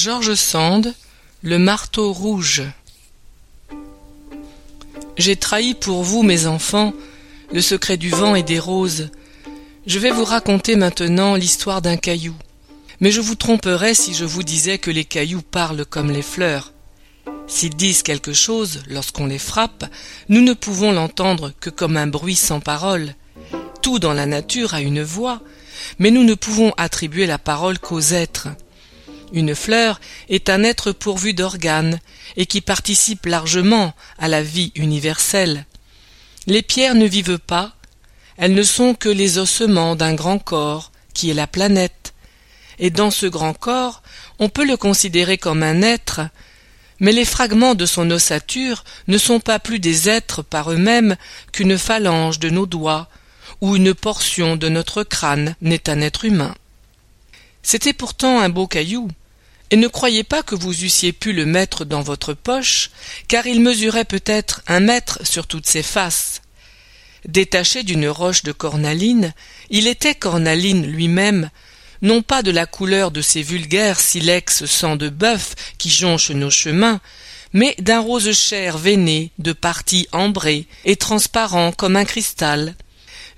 George 0.00 0.34
Sand, 0.34 0.94
Le 1.42 1.58
marteau 1.58 2.12
rouge. 2.12 2.62
J'ai 5.16 5.34
trahi 5.34 5.74
pour 5.74 6.04
vous, 6.04 6.22
mes 6.22 6.46
enfants, 6.46 6.92
le 7.52 7.60
secret 7.60 7.96
du 7.96 8.08
vent 8.08 8.36
et 8.36 8.44
des 8.44 8.60
roses. 8.60 9.10
Je 9.88 9.98
vais 9.98 10.12
vous 10.12 10.24
raconter 10.24 10.76
maintenant 10.76 11.34
l'histoire 11.34 11.82
d'un 11.82 11.96
caillou. 11.96 12.36
Mais 13.00 13.10
je 13.10 13.20
vous 13.20 13.34
tromperais 13.34 13.94
si 13.94 14.14
je 14.14 14.24
vous 14.24 14.44
disais 14.44 14.78
que 14.78 14.92
les 14.92 15.04
cailloux 15.04 15.42
parlent 15.42 15.84
comme 15.84 16.12
les 16.12 16.22
fleurs. 16.22 16.72
S'ils 17.48 17.74
disent 17.74 18.04
quelque 18.04 18.32
chose 18.32 18.84
lorsqu'on 18.86 19.26
les 19.26 19.40
frappe, 19.40 19.84
nous 20.28 20.42
ne 20.42 20.52
pouvons 20.52 20.92
l'entendre 20.92 21.52
que 21.58 21.70
comme 21.70 21.96
un 21.96 22.06
bruit 22.06 22.36
sans 22.36 22.60
parole. 22.60 23.16
Tout 23.82 23.98
dans 23.98 24.14
la 24.14 24.26
nature 24.26 24.74
a 24.74 24.80
une 24.80 25.02
voix, 25.02 25.40
mais 25.98 26.12
nous 26.12 26.22
ne 26.22 26.34
pouvons 26.34 26.72
attribuer 26.76 27.26
la 27.26 27.38
parole 27.38 27.80
qu'aux 27.80 28.12
êtres. 28.12 28.46
Une 29.32 29.54
fleur 29.54 30.00
est 30.28 30.48
un 30.48 30.62
être 30.62 30.92
pourvu 30.92 31.34
d'organes 31.34 32.00
et 32.36 32.46
qui 32.46 32.60
participe 32.60 33.26
largement 33.26 33.94
à 34.18 34.28
la 34.28 34.42
vie 34.42 34.72
universelle. 34.74 35.66
Les 36.46 36.62
pierres 36.62 36.94
ne 36.94 37.06
vivent 37.06 37.38
pas, 37.38 37.74
elles 38.36 38.54
ne 38.54 38.62
sont 38.62 38.94
que 38.94 39.08
les 39.08 39.38
ossements 39.38 39.96
d'un 39.96 40.14
grand 40.14 40.38
corps 40.38 40.92
qui 41.12 41.30
est 41.30 41.34
la 41.34 41.46
planète. 41.46 42.14
Et 42.78 42.90
dans 42.90 43.10
ce 43.10 43.26
grand 43.26 43.54
corps, 43.54 44.02
on 44.38 44.48
peut 44.48 44.64
le 44.64 44.76
considérer 44.76 45.36
comme 45.36 45.62
un 45.62 45.82
être, 45.82 46.20
mais 47.00 47.12
les 47.12 47.24
fragments 47.24 47.74
de 47.74 47.86
son 47.86 48.10
ossature 48.10 48.84
ne 49.08 49.18
sont 49.18 49.40
pas 49.40 49.58
plus 49.58 49.80
des 49.80 50.08
êtres 50.08 50.42
par 50.42 50.72
eux-mêmes 50.72 51.16
qu'une 51.52 51.76
phalange 51.76 52.38
de 52.38 52.50
nos 52.50 52.66
doigts 52.66 53.08
ou 53.60 53.76
une 53.76 53.94
portion 53.94 54.56
de 54.56 54.68
notre 54.68 55.02
crâne 55.02 55.56
n'est 55.60 55.90
un 55.90 56.00
être 56.00 56.24
humain. 56.24 56.54
C'était 57.62 57.92
pourtant 57.92 58.40
un 58.40 58.48
beau 58.48 58.66
caillou, 58.66 59.08
et 59.70 59.76
ne 59.76 59.88
croyez 59.88 60.24
pas 60.24 60.42
que 60.42 60.54
vous 60.54 60.84
eussiez 60.84 61.12
pu 61.12 61.32
le 61.32 61.46
mettre 61.46 61.84
dans 61.84 62.02
votre 62.02 62.34
poche, 62.34 62.90
car 63.28 63.46
il 63.46 63.60
mesurait 63.60 64.04
peut-être 64.04 64.62
un 64.66 64.80
mètre 64.80 65.20
sur 65.26 65.46
toutes 65.46 65.66
ses 65.66 65.82
faces. 65.82 66.42
Détaché 67.26 67.82
d'une 67.82 68.08
roche 68.08 68.42
de 68.42 68.52
cornaline, 68.52 69.34
il 69.70 69.86
était 69.86 70.14
cornaline 70.14 70.86
lui-même, 70.86 71.50
non 72.00 72.22
pas 72.22 72.42
de 72.42 72.50
la 72.50 72.66
couleur 72.66 73.10
de 73.10 73.20
ces 73.20 73.42
vulgaires 73.42 74.00
silex 74.00 74.64
sang 74.66 74.96
de 74.96 75.08
bœuf 75.08 75.54
qui 75.78 75.90
jonchent 75.90 76.30
nos 76.30 76.50
chemins, 76.50 77.00
mais 77.52 77.74
d'un 77.78 78.00
rose 78.00 78.32
chair 78.32 78.78
veiné 78.78 79.32
de 79.38 79.52
parties 79.52 80.08
ambrées 80.12 80.66
et 80.84 80.96
transparent 80.96 81.72
comme 81.72 81.96
un 81.96 82.04
cristal, 82.04 82.74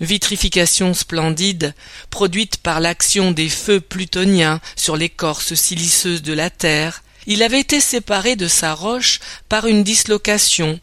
vitrification 0.00 0.94
splendide, 0.94 1.74
produite 2.10 2.56
par 2.58 2.80
l'action 2.80 3.32
des 3.32 3.48
feux 3.48 3.80
plutoniens 3.80 4.60
sur 4.76 4.96
l'écorce 4.96 5.54
silicieuse 5.54 6.22
de 6.22 6.32
la 6.32 6.50
terre, 6.50 7.02
il 7.26 7.42
avait 7.42 7.60
été 7.60 7.80
séparé 7.80 8.36
de 8.36 8.48
sa 8.48 8.74
roche 8.74 9.20
par 9.48 9.66
une 9.66 9.84
dislocation, 9.84 10.80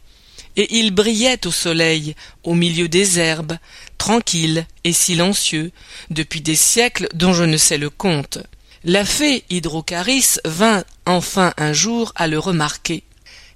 et 0.55 0.77
il 0.77 0.91
brillait 0.91 1.45
au 1.45 1.51
soleil, 1.51 2.15
au 2.43 2.53
milieu 2.53 2.87
des 2.87 3.19
herbes, 3.19 3.57
tranquille 3.97 4.65
et 4.83 4.93
silencieux, 4.93 5.71
depuis 6.09 6.41
des 6.41 6.55
siècles 6.55 7.09
dont 7.13 7.33
je 7.33 7.43
ne 7.43 7.57
sais 7.57 7.77
le 7.77 7.89
compte. 7.89 8.39
La 8.83 9.03
fée 9.05 9.43
Hydrocaris 9.49 10.37
vint 10.45 10.83
enfin 11.05 11.53
un 11.57 11.73
jour 11.73 12.11
à 12.15 12.27
le 12.27 12.39
remarquer. 12.39 13.03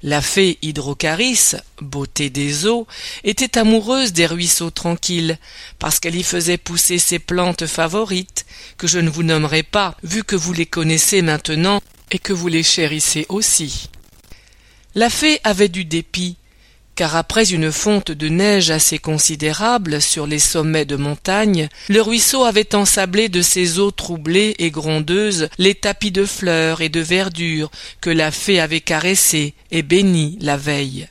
La 0.03 0.21
fée 0.21 0.57
Hydrocaris, 0.63 1.53
beauté 1.79 2.31
des 2.31 2.65
eaux, 2.65 2.87
était 3.23 3.59
amoureuse 3.59 4.13
des 4.13 4.25
ruisseaux 4.25 4.71
tranquilles, 4.71 5.37
parce 5.77 5.99
qu'elle 5.99 6.15
y 6.15 6.23
faisait 6.23 6.57
pousser 6.57 6.97
ses 6.97 7.19
plantes 7.19 7.67
favorites, 7.67 8.45
que 8.77 8.87
je 8.87 8.97
ne 8.97 9.11
vous 9.11 9.21
nommerai 9.21 9.61
pas, 9.61 9.95
vu 10.01 10.23
que 10.23 10.35
vous 10.35 10.53
les 10.53 10.65
connaissez 10.65 11.21
maintenant 11.21 11.81
et 12.09 12.17
que 12.17 12.33
vous 12.33 12.47
les 12.47 12.63
chérissez 12.63 13.27
aussi. 13.29 13.89
La 14.95 15.11
fée 15.11 15.39
avait 15.43 15.69
du 15.69 15.85
dépit, 15.85 16.35
car 17.01 17.15
après 17.15 17.51
une 17.51 17.71
fonte 17.71 18.11
de 18.11 18.29
neige 18.29 18.69
assez 18.69 18.99
considérable 18.99 20.03
sur 20.03 20.27
les 20.27 20.37
sommets 20.37 20.85
de 20.85 20.95
montagne, 20.95 21.67
le 21.89 21.99
ruisseau 21.99 22.43
avait 22.43 22.75
ensablé 22.75 23.27
de 23.27 23.41
ses 23.41 23.79
eaux 23.79 23.89
troublées 23.89 24.53
et 24.59 24.69
grondeuses 24.69 25.49
les 25.57 25.73
tapis 25.73 26.11
de 26.11 26.25
fleurs 26.25 26.81
et 26.81 26.89
de 26.89 26.99
verdure 26.99 27.71
que 28.01 28.11
la 28.11 28.29
fée 28.29 28.59
avait 28.59 28.81
caressés 28.81 29.55
et 29.71 29.81
bénis 29.81 30.37
la 30.41 30.57
veille. 30.57 31.07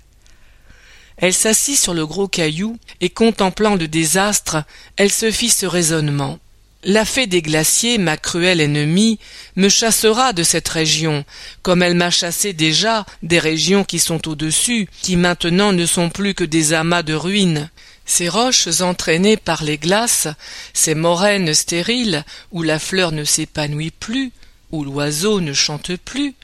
Elle 1.16 1.34
s'assit 1.34 1.76
sur 1.76 1.92
le 1.92 2.06
gros 2.06 2.28
caillou, 2.28 2.78
et 3.00 3.10
contemplant 3.10 3.74
le 3.74 3.88
désastre, 3.88 4.62
elle 4.96 5.10
se 5.10 5.32
fit 5.32 5.50
ce 5.50 5.66
raisonnement. 5.66 6.38
La 6.82 7.04
fée 7.04 7.26
des 7.26 7.42
glaciers, 7.42 7.98
ma 7.98 8.16
cruelle 8.16 8.60
ennemie, 8.60 9.18
me 9.54 9.68
chassera 9.68 10.32
de 10.32 10.42
cette 10.42 10.68
région, 10.68 11.26
comme 11.60 11.82
elle 11.82 11.94
m'a 11.94 12.10
chassé 12.10 12.54
déjà 12.54 13.04
des 13.22 13.38
régions 13.38 13.84
qui 13.84 13.98
sont 13.98 14.26
au-dessus, 14.26 14.88
qui 15.02 15.16
maintenant 15.16 15.74
ne 15.74 15.84
sont 15.84 16.08
plus 16.08 16.32
que 16.32 16.44
des 16.44 16.72
amas 16.72 17.02
de 17.02 17.12
ruines. 17.12 17.68
Ces 18.06 18.30
roches 18.30 18.80
entraînées 18.80 19.36
par 19.36 19.62
les 19.62 19.76
glaces, 19.76 20.26
ces 20.72 20.94
moraines 20.94 21.52
stériles, 21.52 22.24
où 22.50 22.62
la 22.62 22.78
fleur 22.78 23.12
ne 23.12 23.24
s'épanouit 23.24 23.90
plus, 23.90 24.32
où 24.72 24.82
l'oiseau 24.82 25.42
ne 25.42 25.52
chante 25.52 25.94
plus, 25.96 26.34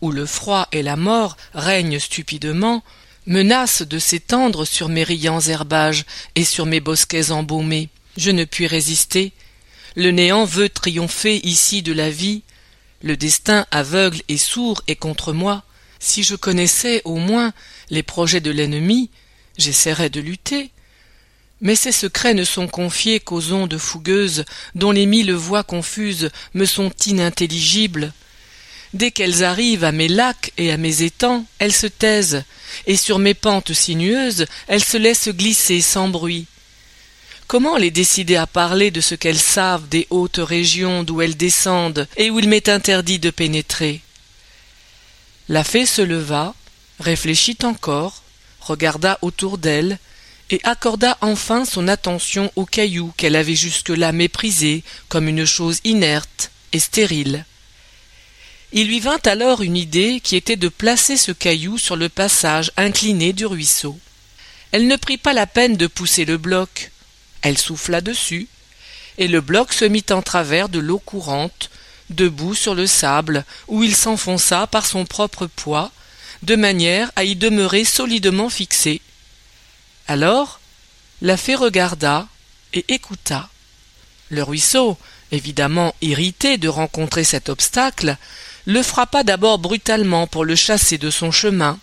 où 0.00 0.10
le 0.10 0.26
froid 0.26 0.66
et 0.72 0.82
la 0.82 0.96
mort 0.96 1.36
règnent 1.54 2.00
stupidement, 2.00 2.82
menacent 3.26 3.82
de 3.82 4.00
s'étendre 4.00 4.64
sur 4.64 4.88
mes 4.88 5.04
riants 5.04 5.40
herbages 5.40 6.04
et 6.34 6.44
sur 6.44 6.66
mes 6.66 6.80
bosquets 6.80 7.30
embaumés. 7.30 7.88
Je 8.16 8.32
ne 8.32 8.44
puis 8.44 8.66
résister, 8.66 9.32
le 9.96 10.10
néant 10.10 10.44
veut 10.44 10.68
triompher 10.68 11.40
ici 11.42 11.82
de 11.82 11.92
la 11.92 12.10
vie. 12.10 12.42
Le 13.02 13.16
destin 13.16 13.66
aveugle 13.70 14.20
et 14.28 14.36
sourd 14.36 14.82
est 14.86 14.96
contre 14.96 15.32
moi. 15.32 15.64
Si 15.98 16.22
je 16.22 16.36
connaissais 16.36 17.00
au 17.04 17.16
moins 17.16 17.52
les 17.88 18.02
projets 18.02 18.40
de 18.40 18.50
l'ennemi, 18.50 19.10
j'essaierais 19.56 20.10
de 20.10 20.20
lutter. 20.20 20.70
Mais 21.62 21.74
ces 21.74 21.92
secrets 21.92 22.34
ne 22.34 22.44
sont 22.44 22.68
confiés 22.68 23.20
qu'aux 23.20 23.52
ondes 23.52 23.78
fougueuses 23.78 24.44
dont 24.74 24.90
les 24.90 25.06
mille 25.06 25.32
voix 25.32 25.64
confuses 25.64 26.30
me 26.52 26.66
sont 26.66 26.92
inintelligibles. 27.06 28.12
Dès 28.92 29.10
qu'elles 29.10 29.44
arrivent 29.44 29.84
à 29.84 29.92
mes 29.92 30.08
lacs 30.08 30.52
et 30.58 30.70
à 30.70 30.76
mes 30.76 31.02
étangs, 31.02 31.46
elles 31.58 31.72
se 31.72 31.86
taisent, 31.86 32.44
et 32.86 32.96
sur 32.96 33.18
mes 33.18 33.34
pentes 33.34 33.72
sinueuses, 33.72 34.44
elles 34.68 34.84
se 34.84 34.98
laissent 34.98 35.28
glisser 35.28 35.80
sans 35.80 36.08
bruit. 36.08 36.46
Comment 37.46 37.76
les 37.76 37.92
décider 37.92 38.34
à 38.34 38.48
parler 38.48 38.90
de 38.90 39.00
ce 39.00 39.14
qu'elles 39.14 39.38
savent 39.38 39.88
des 39.88 40.08
hautes 40.10 40.40
régions 40.42 41.04
d'où 41.04 41.22
elles 41.22 41.36
descendent 41.36 42.08
et 42.16 42.28
où 42.30 42.40
il 42.40 42.48
m'est 42.48 42.68
interdit 42.68 43.20
de 43.20 43.30
pénétrer? 43.30 44.00
La 45.48 45.62
fée 45.62 45.86
se 45.86 46.02
leva, 46.02 46.54
réfléchit 46.98 47.58
encore, 47.62 48.24
regarda 48.60 49.18
autour 49.22 49.58
d'elle, 49.58 50.00
et 50.50 50.60
accorda 50.64 51.18
enfin 51.20 51.64
son 51.64 51.86
attention 51.86 52.52
au 52.56 52.66
caillou 52.66 53.12
qu'elle 53.16 53.36
avait 53.36 53.54
jusque-là 53.54 54.10
méprisé 54.12 54.82
comme 55.08 55.28
une 55.28 55.44
chose 55.44 55.80
inerte 55.84 56.50
et 56.72 56.80
stérile. 56.80 57.44
Il 58.72 58.88
lui 58.88 59.00
vint 59.00 59.20
alors 59.24 59.62
une 59.62 59.76
idée 59.76 60.20
qui 60.22 60.34
était 60.34 60.56
de 60.56 60.68
placer 60.68 61.16
ce 61.16 61.32
caillou 61.32 61.78
sur 61.78 61.94
le 61.94 62.08
passage 62.08 62.72
incliné 62.76 63.32
du 63.32 63.46
ruisseau. 63.46 63.98
Elle 64.72 64.88
ne 64.88 64.96
prit 64.96 65.18
pas 65.18 65.32
la 65.32 65.46
peine 65.46 65.76
de 65.76 65.86
pousser 65.86 66.24
le 66.24 66.36
bloc, 66.38 66.90
elle 67.46 67.58
souffla 67.58 68.00
dessus, 68.00 68.48
et 69.18 69.28
le 69.28 69.40
bloc 69.40 69.72
se 69.72 69.84
mit 69.84 70.04
en 70.10 70.20
travers 70.20 70.68
de 70.68 70.80
l'eau 70.80 70.98
courante, 70.98 71.70
debout 72.10 72.56
sur 72.56 72.74
le 72.74 72.88
sable, 72.88 73.44
où 73.68 73.84
il 73.84 73.94
s'enfonça 73.94 74.66
par 74.66 74.84
son 74.84 75.04
propre 75.04 75.46
poids, 75.46 75.92
de 76.42 76.56
manière 76.56 77.12
à 77.14 77.22
y 77.22 77.36
demeurer 77.36 77.84
solidement 77.84 78.50
fixé. 78.50 79.00
Alors, 80.08 80.58
la 81.22 81.36
fée 81.36 81.54
regarda 81.54 82.26
et 82.72 82.84
écouta. 82.88 83.48
Le 84.28 84.42
ruisseau, 84.42 84.98
évidemment 85.30 85.94
irrité 86.02 86.58
de 86.58 86.68
rencontrer 86.68 87.22
cet 87.22 87.48
obstacle, 87.48 88.16
le 88.64 88.82
frappa 88.82 89.22
d'abord 89.22 89.60
brutalement 89.60 90.26
pour 90.26 90.44
le 90.44 90.56
chasser 90.56 90.98
de 90.98 91.10
son 91.10 91.30
chemin. 91.30 91.78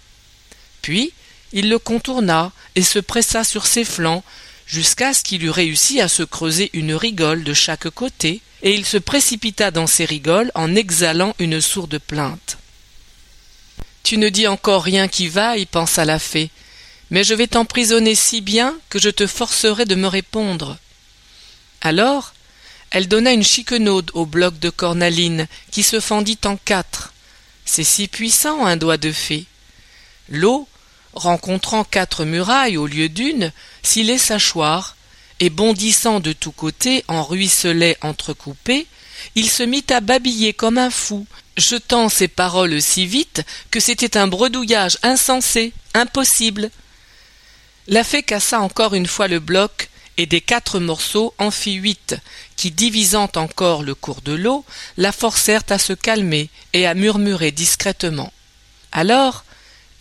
Puis 0.82 1.14
il 1.54 1.70
le 1.70 1.80
contourna 1.80 2.52
et 2.76 2.84
se 2.84 3.00
pressa 3.00 3.46
sur 3.46 3.66
ses 3.66 3.86
flancs 3.86 4.26
jusqu'à 4.74 5.14
ce 5.14 5.22
qu'il 5.22 5.44
eût 5.44 5.52
réussi 5.52 6.02
à 6.02 6.08
se 6.08 6.24
creuser 6.24 6.72
une 6.74 6.96
rigole 6.96 7.44
de 7.44 7.54
chaque 7.54 7.90
côté, 7.92 8.42
et 8.64 8.74
il 8.74 8.88
se 8.88 8.98
précipita 8.98 9.70
dans 9.70 9.86
ces 9.86 10.04
rigoles 10.04 10.52
en 10.56 10.74
exhalant 10.74 11.36
une 11.38 11.62
sourde 11.62 12.00
plainte. 12.00 12.58
Tu 14.02 14.18
ne 14.18 14.30
dis 14.30 14.48
encore 14.48 14.84
rien 14.84 15.08
qui 15.08 15.28
vaille, 15.28 15.68
pensa 15.68 16.06
la 16.06 16.18
fée, 16.18 16.50
mais 17.12 17.24
je 17.24 17.36
vais 17.36 17.46
t'emprisonner 17.46 18.16
si 18.16 18.42
bien 18.42 18.76
que 18.90 18.98
je 18.98 19.10
te 19.10 19.28
forcerai 19.28 19.86
de 19.86 19.94
me 19.94 20.08
répondre. 20.08 20.80
Alors, 21.82 22.34
elle 22.90 23.08
donna 23.08 23.32
une 23.32 23.44
chiquenaude 23.44 24.10
au 24.16 24.26
bloc 24.26 24.58
de 24.58 24.72
cornaline 24.72 25.48
qui 25.70 25.84
se 25.84 26.00
fendit 26.00 26.40
en 26.46 26.58
quatre. 26.58 27.14
C'est 27.64 27.84
si 27.84 28.08
puissant 28.08 28.66
un 28.66 28.76
doigt 28.76 28.98
de 28.98 29.12
fée. 29.12 29.46
L'eau, 30.30 30.68
rencontrant 31.14 31.84
quatre 31.84 32.26
murailles 32.26 32.78
au 32.78 32.88
lieu 32.88 33.10
d'une, 33.10 33.52
s'y 33.82 34.04
laissa 34.04 34.38
choir, 34.40 34.96
et 35.40 35.50
bondissant 35.50 36.20
de 36.20 36.34
tous 36.34 36.52
côtés 36.52 37.04
en 37.08 37.24
ruisselets 37.24 37.98
entrecoupés, 38.02 38.88
il 39.36 39.50
se 39.50 39.64
mit 39.64 39.86
à 39.90 40.00
babiller 40.00 40.54
comme 40.54 40.78
un 40.78 40.90
fou, 40.90 41.26
jetant 41.58 42.10
ses 42.10 42.28
paroles 42.28 42.82
si 42.82 43.06
vite 43.06 43.44
que 43.72 43.80
c'était 43.80 44.18
un 44.18 44.28
bredouillage 44.28 44.98
insensé, 45.04 45.74
impossible. 45.94 46.72
La 47.88 48.04
fée 48.04 48.24
cassa 48.24 48.60
encore 48.60 48.94
une 48.94 49.08
fois 49.08 49.28
le 49.28 49.40
bloc, 49.40 49.90
et 50.18 50.26
des 50.26 50.42
quatre 50.42 50.80
morceaux 50.80 51.34
en 51.40 51.52
fit 51.52 51.74
huit, 51.74 52.16
qui, 52.56 52.72
divisant 52.72 53.30
encore 53.36 53.82
le 53.84 53.96
cours 53.96 54.22
de 54.22 54.34
l'eau, 54.34 54.64
la 54.98 55.12
forcèrent 55.12 55.64
à 55.70 55.80
se 55.80 55.94
calmer 55.94 56.50
et 56.74 56.86
à 56.86 56.94
murmurer 56.94 57.52
discrètement. 57.52 58.32
Alors, 58.92 59.44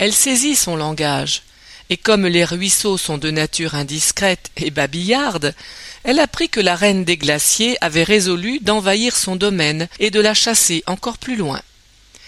elle 0.02 0.12
saisit 0.12 0.56
son 0.56 0.74
langage, 0.74 1.42
et 1.88 1.96
comme 1.96 2.26
les 2.26 2.44
ruisseaux 2.44 2.98
sont 2.98 3.18
de 3.18 3.30
nature 3.30 3.76
indiscrète 3.76 4.50
et 4.56 4.72
babillarde, 4.72 5.54
elle 6.02 6.18
apprit 6.18 6.48
que 6.48 6.58
la 6.58 6.74
reine 6.74 7.04
des 7.04 7.16
glaciers 7.16 7.76
avait 7.80 8.02
résolu 8.02 8.58
d'envahir 8.58 9.16
son 9.16 9.36
domaine 9.36 9.86
et 10.00 10.10
de 10.10 10.18
la 10.18 10.34
chasser 10.34 10.82
encore 10.88 11.18
plus 11.18 11.36
loin. 11.36 11.62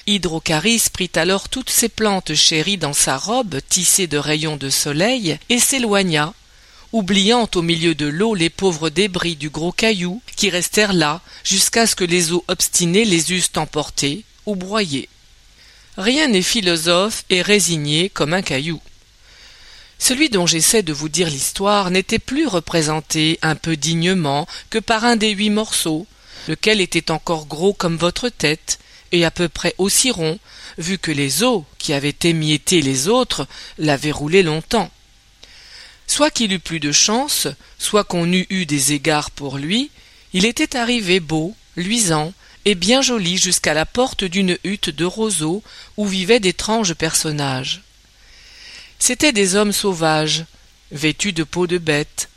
Hydrocaris 0.06 0.85
prit 0.93 1.11
alors 1.17 1.49
toutes 1.49 1.69
ses 1.69 1.88
plantes 1.88 2.37
chéries 2.37 2.79
dans 2.79 2.93
sa 2.93 3.17
robe 3.17 3.59
tissée 3.69 4.06
de 4.06 4.19
rayons 4.19 4.56
de 4.56 4.71
soleil 4.71 5.37
et 5.49 5.59
s'éloigna, 5.59 6.32
oubliant 6.93 7.50
au 7.56 7.62
milieu 7.62 7.97
de 7.97 8.06
l'eau 8.06 8.37
les 8.37 8.50
pauvres 8.50 8.88
débris 8.88 9.35
du 9.35 9.50
gros 9.50 9.73
caillou 9.73 10.23
qui 10.37 10.49
restèrent 10.49 10.93
là 10.93 11.23
jusqu'à 11.43 11.88
ce 11.88 11.97
que 11.97 12.05
les 12.05 12.31
eaux 12.31 12.44
obstinées 12.47 13.05
les 13.05 13.32
eussent 13.32 13.50
emportés 13.56 14.23
ou 14.47 14.55
broyés. 14.55 15.09
Rien 15.96 16.29
n'est 16.29 16.43
philosophe 16.43 17.25
et 17.31 17.41
résigné 17.41 18.08
comme 18.08 18.35
un 18.35 18.43
caillou. 18.43 18.81
Celui 19.99 20.29
dont 20.29 20.46
j'essaie 20.46 20.82
de 20.82 20.93
vous 20.93 21.08
dire 21.08 21.31
l'histoire 21.31 21.91
n'était 21.91 22.19
plus 22.19 22.46
représenté 22.46 23.38
un 23.43 23.55
peu 23.55 23.76
dignement 23.76 24.46
que 24.70 24.79
par 24.79 25.05
un 25.05 25.17
des 25.17 25.31
huit 25.31 25.50
morceaux, 25.50 26.06
lequel 26.49 26.81
était 26.81 27.11
encore 27.11 27.46
gros 27.46 27.73
comme 27.73 27.96
votre 27.96 28.29
tête, 28.29 28.81
et 29.12 29.25
à 29.25 29.31
peu 29.31 29.49
près 29.49 29.75
aussi 29.79 30.11
rond, 30.11 30.38
vu 30.79 30.99
que 30.99 31.12
les 31.12 31.44
os, 31.44 31.62
qui 31.79 31.93
avaient 31.93 32.17
émietté 32.25 32.82
les 32.82 33.08
autres, 33.08 33.47
l'avaient 33.79 34.11
roulé 34.11 34.43
longtemps. 34.43 34.90
Soit 36.08 36.31
qu'il 36.31 36.52
eût 36.52 36.58
plus 36.58 36.81
de 36.81 36.93
chance, 36.93 37.47
soit 37.79 38.05
qu'on 38.05 38.31
eût 38.32 38.47
eu 38.50 38.67
des 38.67 38.93
égards 38.93 39.31
pour 39.31 39.58
lui, 39.58 39.90
il 40.32 40.44
était 40.44 40.76
arrivé 40.76 41.20
beau, 41.20 41.55
luisant, 41.76 42.35
et 42.64 42.75
bien 42.75 43.02
joli 43.02 43.37
jusqu'à 43.37 43.75
la 43.75 43.87
porte 43.87 44.25
d'une 44.25 44.58
hutte 44.64 44.90
de 44.90 45.05
roseaux 45.05 45.62
où 45.96 46.06
vivaient 46.06 46.40
d'étranges 46.40 46.94
personnages. 46.94 47.82
C'étaient 48.99 49.32
des 49.32 49.55
hommes 49.55 49.72
sauvages, 49.72 50.44
vêtus 50.90 51.32
de 51.32 51.44
peau 51.44 51.66
de 51.66 51.78
bête, 51.78 52.28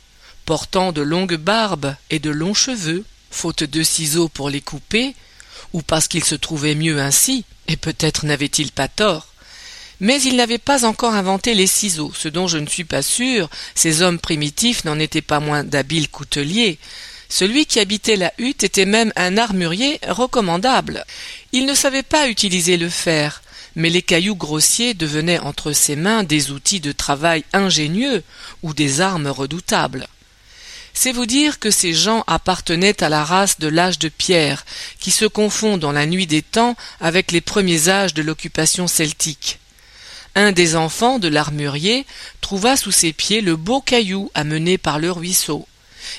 portant 0.44 0.92
de 0.92 1.02
longues 1.02 1.36
barbes 1.36 1.94
et 2.10 2.18
de 2.18 2.30
longs 2.30 2.54
cheveux, 2.54 3.04
faute 3.30 3.64
de 3.64 3.82
ciseaux 3.82 4.28
pour 4.28 4.50
les 4.50 4.60
couper, 4.60 5.14
ou 5.72 5.82
parce 5.82 6.08
qu'ils 6.08 6.24
se 6.24 6.34
trouvaient 6.34 6.74
mieux 6.74 7.00
ainsi, 7.00 7.44
et 7.66 7.76
peut-être 7.76 8.24
n'avaient-ils 8.24 8.72
pas 8.72 8.88
tort. 8.88 9.28
Mais 10.00 10.20
ils 10.22 10.36
n'avaient 10.36 10.58
pas 10.58 10.84
encore 10.84 11.14
inventé 11.14 11.54
les 11.54 11.66
ciseaux, 11.66 12.12
ce 12.14 12.28
dont 12.28 12.46
je 12.46 12.58
ne 12.58 12.66
suis 12.66 12.84
pas 12.84 13.02
sûr, 13.02 13.50
ces 13.74 14.02
hommes 14.02 14.18
primitifs 14.18 14.84
n'en 14.84 14.98
étaient 14.98 15.22
pas 15.22 15.40
moins 15.40 15.64
d'habiles 15.64 16.08
couteliers. 16.08 16.78
Celui 17.28 17.66
qui 17.66 17.78
habitait 17.78 18.16
la 18.16 18.32
hutte 18.38 18.64
était 18.64 18.86
même 18.86 19.12
un 19.14 19.36
armurier 19.36 20.00
recommandable. 20.08 21.04
Il 21.52 21.66
ne 21.66 21.74
savait 21.74 22.02
pas 22.02 22.28
utiliser 22.28 22.76
le 22.76 22.88
fer, 22.88 23.42
mais 23.76 23.90
les 23.90 24.02
cailloux 24.02 24.34
grossiers 24.34 24.94
devenaient 24.94 25.38
entre 25.38 25.72
ses 25.72 25.94
mains 25.94 26.22
des 26.22 26.50
outils 26.50 26.80
de 26.80 26.92
travail 26.92 27.44
ingénieux 27.52 28.22
ou 28.62 28.72
des 28.72 29.00
armes 29.00 29.28
redoutables. 29.28 30.08
C'est 30.94 31.12
vous 31.12 31.26
dire 31.26 31.58
que 31.60 31.70
ces 31.70 31.92
gens 31.92 32.24
appartenaient 32.26 33.04
à 33.04 33.08
la 33.08 33.24
race 33.24 33.58
de 33.58 33.68
l'âge 33.68 33.98
de 33.98 34.08
pierre, 34.08 34.64
qui 34.98 35.10
se 35.10 35.26
confond 35.26 35.76
dans 35.76 35.92
la 35.92 36.06
nuit 36.06 36.26
des 36.26 36.42
temps 36.42 36.76
avec 37.00 37.30
les 37.30 37.42
premiers 37.42 37.88
âges 37.88 38.14
de 38.14 38.22
l'occupation 38.22 38.88
celtique. 38.88 39.58
Un 40.34 40.50
des 40.50 40.76
enfants 40.76 41.18
de 41.18 41.28
l'armurier 41.28 42.06
trouva 42.40 42.76
sous 42.76 42.90
ses 42.90 43.12
pieds 43.12 43.42
le 43.42 43.54
beau 43.54 43.80
caillou 43.80 44.30
amené 44.34 44.78
par 44.78 44.98
le 44.98 45.12
ruisseau 45.12 45.68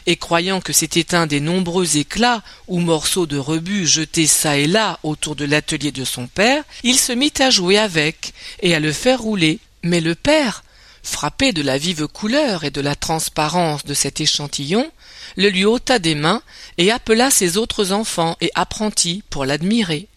et 0.06 0.18
croyant 0.18 0.62
que 0.62 0.74
c'était 0.74 1.15
un 1.15 1.27
des 1.27 1.39
nombreux 1.39 1.97
éclats 1.97 2.41
ou 2.68 2.80
morceaux 2.80 3.25
de 3.25 3.38
rebut 3.38 3.88
jetés 3.88 4.27
çà 4.27 4.57
et 4.57 4.68
là 4.68 5.00
autour 5.03 5.36
de 5.36 5.45
l'atelier 5.45 5.91
de 5.91 6.06
son 6.06 6.27
père, 6.27 6.63
il 6.83 6.97
se 6.97 7.12
mit 7.12 7.33
à 7.39 7.50
jouer 7.50 7.77
avec 7.77 8.33
et 8.62 8.75
à 8.75 8.80
le 8.80 8.91
faire 8.91 9.21
rouler. 9.21 9.59
Mais 9.83 10.01
le 10.01 10.15
père, 10.15 10.63
frappé 11.03 11.53
de 11.53 11.62
la 11.62 11.77
vive 11.77 12.07
couleur 12.07 12.63
et 12.63 12.71
de 12.71 12.81
la 12.81 12.95
transparence 12.95 13.86
de 13.86 13.94
cet 13.94 14.21
échantillon, 14.21 14.91
le 15.38 15.50
lui 15.50 15.65
ôta 15.65 16.00
des 16.00 16.15
mains 16.15 16.42
et 16.77 16.92
appela 16.92 17.31
ses 17.31 17.57
autres 17.57 17.92
enfants 17.92 18.38
et 18.42 18.51
apprentis 18.56 19.24
pour 19.30 19.45
l'admirer. 19.45 20.07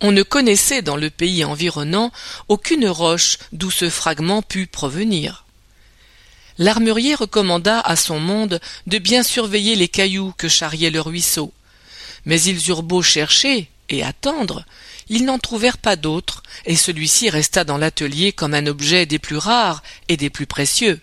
On 0.00 0.12
ne 0.12 0.22
connaissait 0.22 0.82
dans 0.82 0.96
le 0.96 1.10
pays 1.10 1.44
environnant 1.44 2.10
aucune 2.48 2.88
roche 2.88 3.38
d'où 3.52 3.70
ce 3.70 3.90
fragment 3.90 4.42
pût 4.42 4.66
provenir. 4.66 5.44
L'armurier 6.60 7.14
recommanda 7.14 7.80
à 7.80 7.96
son 7.96 8.20
monde 8.20 8.60
de 8.86 8.98
bien 8.98 9.22
surveiller 9.22 9.76
les 9.76 9.88
cailloux 9.88 10.34
que 10.36 10.46
charriait 10.46 10.90
le 10.90 11.00
ruisseau. 11.00 11.54
Mais 12.26 12.40
ils 12.42 12.68
eurent 12.68 12.82
beau 12.82 13.00
chercher 13.00 13.70
et 13.88 14.04
attendre, 14.04 14.66
ils 15.08 15.24
n'en 15.24 15.38
trouvèrent 15.38 15.78
pas 15.78 15.96
d'autres, 15.96 16.42
et 16.66 16.76
celui-ci 16.76 17.30
resta 17.30 17.64
dans 17.64 17.78
l'atelier 17.78 18.32
comme 18.32 18.52
un 18.52 18.66
objet 18.66 19.06
des 19.06 19.18
plus 19.18 19.38
rares 19.38 19.82
et 20.08 20.18
des 20.18 20.28
plus 20.28 20.46
précieux. 20.46 21.00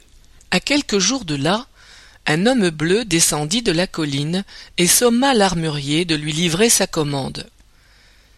À 0.52 0.60
quelques 0.60 1.00
jours 1.00 1.26
de 1.26 1.34
là, 1.34 1.66
un 2.28 2.46
homme 2.46 2.70
bleu 2.70 3.04
descendit 3.04 3.64
de 3.64 3.72
la 3.72 3.88
colline 3.88 4.44
et 4.78 4.86
somma 4.86 5.34
l'armurier 5.34 6.06
de 6.06 6.14
lui 6.14 6.34
livrer 6.34 6.70
sa 6.70 6.86
commande. 6.86 7.50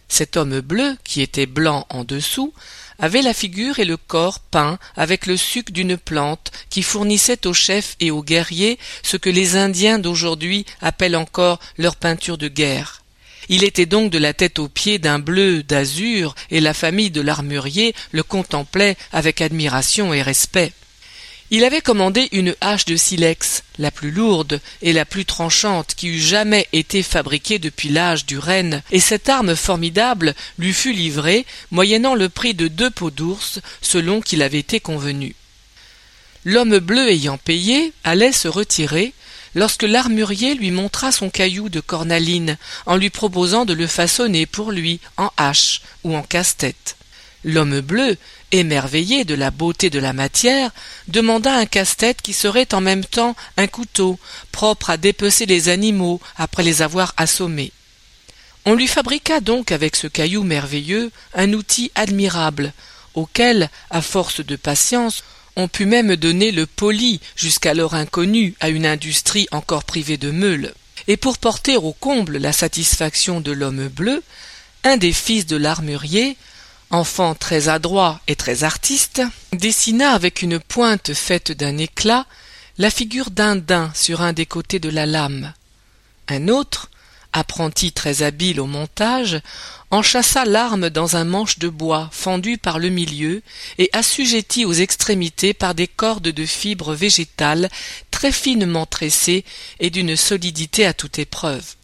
Cet 0.08 0.38
homme 0.38 0.60
bleu, 0.60 0.96
qui 1.04 1.20
était 1.20 1.46
blanc 1.46 1.86
en 1.90 2.02
dessous, 2.02 2.54
avait 3.00 3.22
la 3.22 3.34
figure 3.34 3.78
et 3.78 3.84
le 3.84 3.96
corps 3.96 4.38
peints 4.38 4.78
avec 4.96 5.26
le 5.26 5.36
suc 5.36 5.72
d'une 5.72 5.96
plante 5.96 6.52
qui 6.68 6.82
fournissait 6.82 7.46
aux 7.46 7.54
chefs 7.54 7.96
et 7.98 8.10
aux 8.10 8.22
guerriers 8.22 8.78
ce 9.02 9.16
que 9.16 9.30
les 9.30 9.56
Indiens 9.56 9.98
d'aujourd'hui 9.98 10.66
appellent 10.80 11.16
encore 11.16 11.58
leur 11.78 11.96
peinture 11.96 12.38
de 12.38 12.48
guerre. 12.48 13.02
Il 13.48 13.64
était 13.64 13.86
donc 13.86 14.12
de 14.12 14.18
la 14.18 14.32
tête 14.32 14.60
aux 14.60 14.68
pieds 14.68 15.00
d'un 15.00 15.18
bleu 15.18 15.64
d'azur, 15.64 16.36
et 16.52 16.60
la 16.60 16.72
famille 16.72 17.10
de 17.10 17.20
l'armurier 17.20 17.94
le 18.12 18.22
contemplait 18.22 18.96
avec 19.12 19.40
admiration 19.40 20.14
et 20.14 20.22
respect. 20.22 20.72
Il 21.52 21.64
avait 21.64 21.80
commandé 21.80 22.28
une 22.30 22.54
hache 22.60 22.84
de 22.84 22.94
silex, 22.94 23.64
la 23.78 23.90
plus 23.90 24.12
lourde 24.12 24.60
et 24.82 24.92
la 24.92 25.04
plus 25.04 25.24
tranchante 25.24 25.94
qui 25.96 26.06
eût 26.06 26.20
jamais 26.20 26.68
été 26.72 27.02
fabriquée 27.02 27.58
depuis 27.58 27.88
l'âge 27.88 28.24
du 28.24 28.38
renne, 28.38 28.84
et 28.92 29.00
cette 29.00 29.28
arme 29.28 29.56
formidable 29.56 30.36
lui 30.58 30.72
fut 30.72 30.92
livrée, 30.92 31.44
moyennant 31.72 32.14
le 32.14 32.28
prix 32.28 32.54
de 32.54 32.68
deux 32.68 32.90
peaux 32.90 33.10
d'ours, 33.10 33.58
selon 33.82 34.20
qu'il 34.20 34.42
avait 34.42 34.60
été 34.60 34.78
convenu. 34.78 35.34
L'homme 36.44 36.78
bleu 36.78 37.08
ayant 37.08 37.36
payé, 37.36 37.92
allait 38.04 38.32
se 38.32 38.46
retirer, 38.46 39.12
lorsque 39.56 39.82
l'armurier 39.82 40.54
lui 40.54 40.70
montra 40.70 41.10
son 41.10 41.30
caillou 41.30 41.68
de 41.68 41.80
cornaline 41.80 42.58
en 42.86 42.96
lui 42.96 43.10
proposant 43.10 43.64
de 43.64 43.74
le 43.74 43.88
façonner 43.88 44.46
pour 44.46 44.70
lui 44.70 45.00
en 45.16 45.30
hache 45.36 45.82
ou 46.04 46.14
en 46.14 46.22
casse-tête. 46.22 46.96
L'homme 47.42 47.80
bleu, 47.80 48.16
émerveillé 48.52 49.24
de 49.24 49.34
la 49.34 49.50
beauté 49.50 49.90
de 49.90 49.98
la 49.98 50.12
matière, 50.12 50.70
demanda 51.08 51.54
un 51.54 51.66
casse-tête 51.66 52.22
qui 52.22 52.32
serait 52.32 52.74
en 52.74 52.80
même 52.80 53.04
temps 53.04 53.36
un 53.56 53.66
couteau, 53.66 54.18
propre 54.52 54.90
à 54.90 54.96
dépecer 54.96 55.46
les 55.46 55.68
animaux 55.68 56.20
après 56.36 56.62
les 56.62 56.82
avoir 56.82 57.14
assommés. 57.16 57.72
On 58.66 58.74
lui 58.74 58.86
fabriqua 58.86 59.40
donc 59.40 59.72
avec 59.72 59.96
ce 59.96 60.06
caillou 60.06 60.42
merveilleux 60.42 61.10
un 61.34 61.52
outil 61.52 61.90
admirable, 61.94 62.72
auquel, 63.14 63.70
à 63.90 64.02
force 64.02 64.44
de 64.44 64.56
patience, 64.56 65.22
on 65.56 65.68
put 65.68 65.86
même 65.86 66.16
donner 66.16 66.52
le 66.52 66.66
poli, 66.66 67.20
jusqu'alors 67.36 67.94
inconnu, 67.94 68.54
à 68.60 68.68
une 68.68 68.86
industrie 68.86 69.48
encore 69.50 69.84
privée 69.84 70.16
de 70.16 70.30
meules. 70.30 70.74
Et 71.08 71.16
pour 71.16 71.38
porter 71.38 71.76
au 71.76 71.92
comble 71.92 72.38
la 72.38 72.52
satisfaction 72.52 73.40
de 73.40 73.52
l'homme 73.52 73.88
bleu, 73.88 74.22
un 74.84 74.96
des 74.96 75.12
fils 75.12 75.46
de 75.46 75.56
l'armurier, 75.56 76.36
enfant 76.90 77.34
très 77.34 77.68
adroit 77.68 78.20
et 78.26 78.36
très 78.36 78.64
artiste, 78.64 79.22
dessina 79.52 80.12
avec 80.12 80.42
une 80.42 80.58
pointe 80.58 81.14
faite 81.14 81.52
d'un 81.52 81.78
éclat 81.78 82.26
la 82.78 82.90
figure 82.90 83.30
d'un 83.30 83.56
daim 83.56 83.92
sur 83.94 84.22
un 84.22 84.32
des 84.32 84.46
côtés 84.46 84.78
de 84.78 84.88
la 84.88 85.06
lame. 85.06 85.52
Un 86.28 86.48
autre, 86.48 86.90
apprenti 87.32 87.92
très 87.92 88.22
habile 88.22 88.60
au 88.60 88.66
montage, 88.66 89.40
enchâssa 89.90 90.44
l'arme 90.44 90.90
dans 90.90 91.16
un 91.16 91.24
manche 91.24 91.58
de 91.58 91.68
bois 91.68 92.08
fendu 92.12 92.58
par 92.58 92.78
le 92.78 92.88
milieu 92.88 93.42
et 93.78 93.90
assujetti 93.92 94.64
aux 94.64 94.72
extrémités 94.72 95.54
par 95.54 95.74
des 95.74 95.88
cordes 95.88 96.28
de 96.28 96.46
fibres 96.46 96.94
végétales 96.94 97.68
très 98.10 98.32
finement 98.32 98.86
tressées 98.86 99.44
et 99.78 99.90
d'une 99.90 100.16
solidité 100.16 100.86
à 100.86 100.94
toute 100.94 101.18
épreuve. 101.18 101.74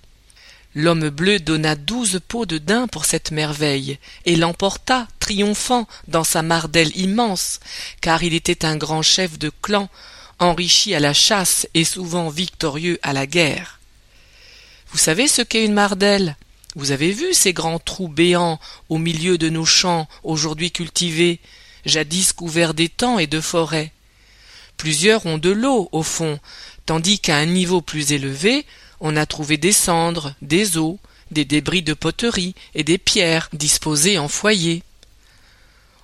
L'homme 0.78 1.08
bleu 1.08 1.38
donna 1.38 1.74
douze 1.74 2.20
pots 2.28 2.44
de 2.44 2.58
daim 2.58 2.86
pour 2.86 3.06
cette 3.06 3.30
merveille, 3.30 3.98
et 4.26 4.36
l'emporta, 4.36 5.08
triomphant, 5.20 5.88
dans 6.06 6.22
sa 6.22 6.42
mardelle 6.42 6.94
immense, 6.94 7.60
car 8.02 8.22
il 8.22 8.34
était 8.34 8.66
un 8.66 8.76
grand 8.76 9.00
chef 9.00 9.38
de 9.38 9.50
clan, 9.62 9.88
enrichi 10.38 10.94
à 10.94 11.00
la 11.00 11.14
chasse 11.14 11.66
et 11.72 11.84
souvent 11.84 12.28
victorieux 12.28 12.98
à 13.02 13.14
la 13.14 13.26
guerre. 13.26 13.80
Vous 14.92 14.98
savez 14.98 15.28
ce 15.28 15.40
qu'est 15.40 15.64
une 15.64 15.72
mardelle? 15.72 16.36
Vous 16.74 16.90
avez 16.90 17.10
vu 17.10 17.32
ces 17.32 17.54
grands 17.54 17.78
trous 17.78 18.08
béants 18.08 18.60
au 18.90 18.98
milieu 18.98 19.38
de 19.38 19.48
nos 19.48 19.64
champs 19.64 20.06
aujourd'hui 20.24 20.72
cultivés, 20.72 21.40
jadis 21.86 22.34
couverts 22.34 22.74
d'étangs 22.74 23.18
et 23.18 23.26
de 23.26 23.40
forêts? 23.40 23.92
Plusieurs 24.76 25.24
ont 25.24 25.38
de 25.38 25.48
l'eau 25.48 25.88
au 25.92 26.02
fond, 26.02 26.38
tandis 26.84 27.18
qu'à 27.18 27.38
un 27.38 27.46
niveau 27.46 27.80
plus 27.80 28.12
élevé, 28.12 28.66
on 29.00 29.16
a 29.16 29.26
trouvé 29.26 29.56
des 29.56 29.72
cendres, 29.72 30.34
des 30.42 30.76
os, 30.76 30.96
des 31.30 31.44
débris 31.44 31.82
de 31.82 31.94
poterie 31.94 32.54
et 32.74 32.84
des 32.84 32.98
pierres 32.98 33.48
disposées 33.52 34.18
en 34.18 34.28
foyers. 34.28 34.82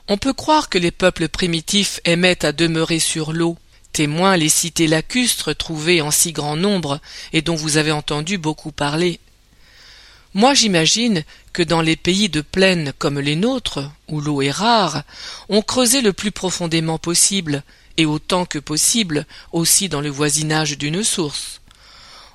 On 0.08 0.18
peut 0.18 0.32
croire 0.32 0.68
que 0.68 0.78
les 0.78 0.90
peuples 0.90 1.28
primitifs 1.28 2.00
aimaient 2.04 2.44
à 2.44 2.52
demeurer 2.52 2.98
sur 2.98 3.32
l'eau, 3.32 3.56
témoin 3.92 4.36
les 4.36 4.48
cités 4.48 4.86
lacustres 4.86 5.56
trouvées 5.56 6.02
en 6.02 6.10
si 6.10 6.32
grand 6.32 6.56
nombre 6.56 7.00
et 7.32 7.42
dont 7.42 7.54
vous 7.54 7.76
avez 7.76 7.92
entendu 7.92 8.38
beaucoup 8.38 8.72
parler. 8.72 9.20
Moi 10.34 10.54
j'imagine 10.54 11.24
que 11.52 11.62
dans 11.62 11.82
les 11.82 11.96
pays 11.96 12.28
de 12.28 12.40
plaine 12.40 12.92
comme 12.98 13.20
les 13.20 13.36
nôtres, 13.36 13.90
où 14.08 14.20
l'eau 14.20 14.42
est 14.42 14.50
rare, 14.50 15.02
on 15.48 15.62
creusait 15.62 16.00
le 16.00 16.14
plus 16.14 16.30
profondément 16.30 16.98
possible, 16.98 17.62
et 17.98 18.06
autant 18.06 18.46
que 18.46 18.58
possible 18.58 19.26
aussi 19.52 19.88
dans 19.88 20.00
le 20.00 20.08
voisinage 20.08 20.78
d'une 20.78 21.04
source. 21.04 21.61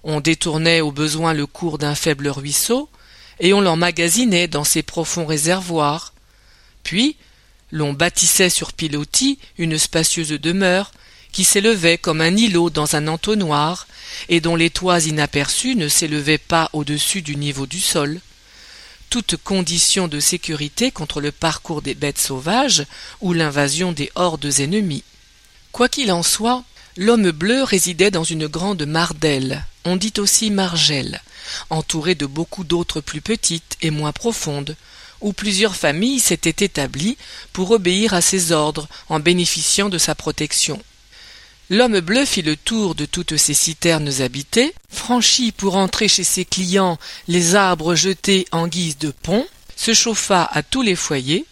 On 0.09 0.21
détournait 0.21 0.79
au 0.79 0.93
besoin 0.93 1.33
le 1.33 1.45
cours 1.45 1.77
d'un 1.77 1.93
faible 1.93 2.29
ruisseau, 2.29 2.87
et 3.41 3.53
on 3.53 3.59
l'emmagasinait 3.59 4.47
dans 4.47 4.63
ses 4.63 4.81
profonds 4.81 5.25
réservoirs. 5.25 6.13
Puis, 6.83 7.17
l'on 7.73 7.91
bâtissait 7.91 8.49
sur 8.49 8.71
pilotis 8.71 9.37
une 9.57 9.77
spacieuse 9.77 10.29
demeure 10.29 10.93
qui 11.33 11.43
s'élevait 11.43 11.97
comme 11.97 12.21
un 12.21 12.37
îlot 12.37 12.69
dans 12.69 12.95
un 12.95 13.09
entonnoir, 13.09 13.85
et 14.29 14.39
dont 14.39 14.55
les 14.55 14.69
toits 14.69 15.01
inaperçus 15.01 15.75
ne 15.75 15.89
s'élevaient 15.89 16.37
pas 16.37 16.69
au-dessus 16.71 17.21
du 17.21 17.35
niveau 17.35 17.67
du 17.67 17.81
sol. 17.81 18.21
Toute 19.09 19.35
condition 19.35 20.07
de 20.07 20.21
sécurité 20.21 20.89
contre 20.89 21.19
le 21.19 21.33
parcours 21.33 21.81
des 21.81 21.95
bêtes 21.95 22.17
sauvages 22.17 22.85
ou 23.19 23.33
l'invasion 23.33 23.91
des 23.91 24.09
hordes 24.15 24.59
ennemies. 24.59 25.03
Quoi 25.73 25.89
qu'il 25.89 26.13
en 26.13 26.23
soit, 26.23 26.63
l'homme 26.95 27.31
bleu 27.31 27.63
résidait 27.63 28.09
dans 28.09 28.23
une 28.23 28.47
grande 28.47 28.85
mardelle, 28.85 29.65
on 29.87 29.95
dit 29.95 30.13
aussi 30.17 30.51
margelle, 30.51 31.21
entourée 31.69 32.13
de 32.13 32.25
beaucoup 32.25 32.65
d'autres 32.65 32.99
plus 32.99 33.21
petites 33.21 33.77
et 33.81 33.89
moins 33.89 34.11
profondes, 34.11 34.75
où 35.21 35.31
plusieurs 35.31 35.77
familles 35.77 36.19
s'étaient 36.19 36.65
établies 36.65 37.17
pour 37.53 37.71
obéir 37.71 38.13
à 38.13 38.21
ses 38.21 38.51
ordres 38.51 38.89
en 39.07 39.19
bénéficiant 39.21 39.87
de 39.87 39.97
sa 39.97 40.13
protection. 40.13 40.81
L'homme 41.69 42.01
bleu 42.01 42.25
fit 42.25 42.41
le 42.41 42.57
tour 42.57 42.95
de 42.95 43.05
toutes 43.05 43.37
ces 43.37 43.53
citernes 43.53 44.21
habitées, 44.21 44.73
franchit 44.89 45.53
pour 45.53 45.77
entrer 45.77 46.09
chez 46.09 46.25
ses 46.25 46.45
clients 46.45 46.99
les 47.29 47.55
arbres 47.55 47.95
jetés 47.95 48.45
en 48.51 48.67
guise 48.67 48.97
de 48.97 49.11
pont, 49.11 49.47
se 49.77 49.93
chauffa 49.93 50.43
à 50.51 50.63
tous 50.63 50.81
les 50.81 50.95
foyers, 50.95 51.45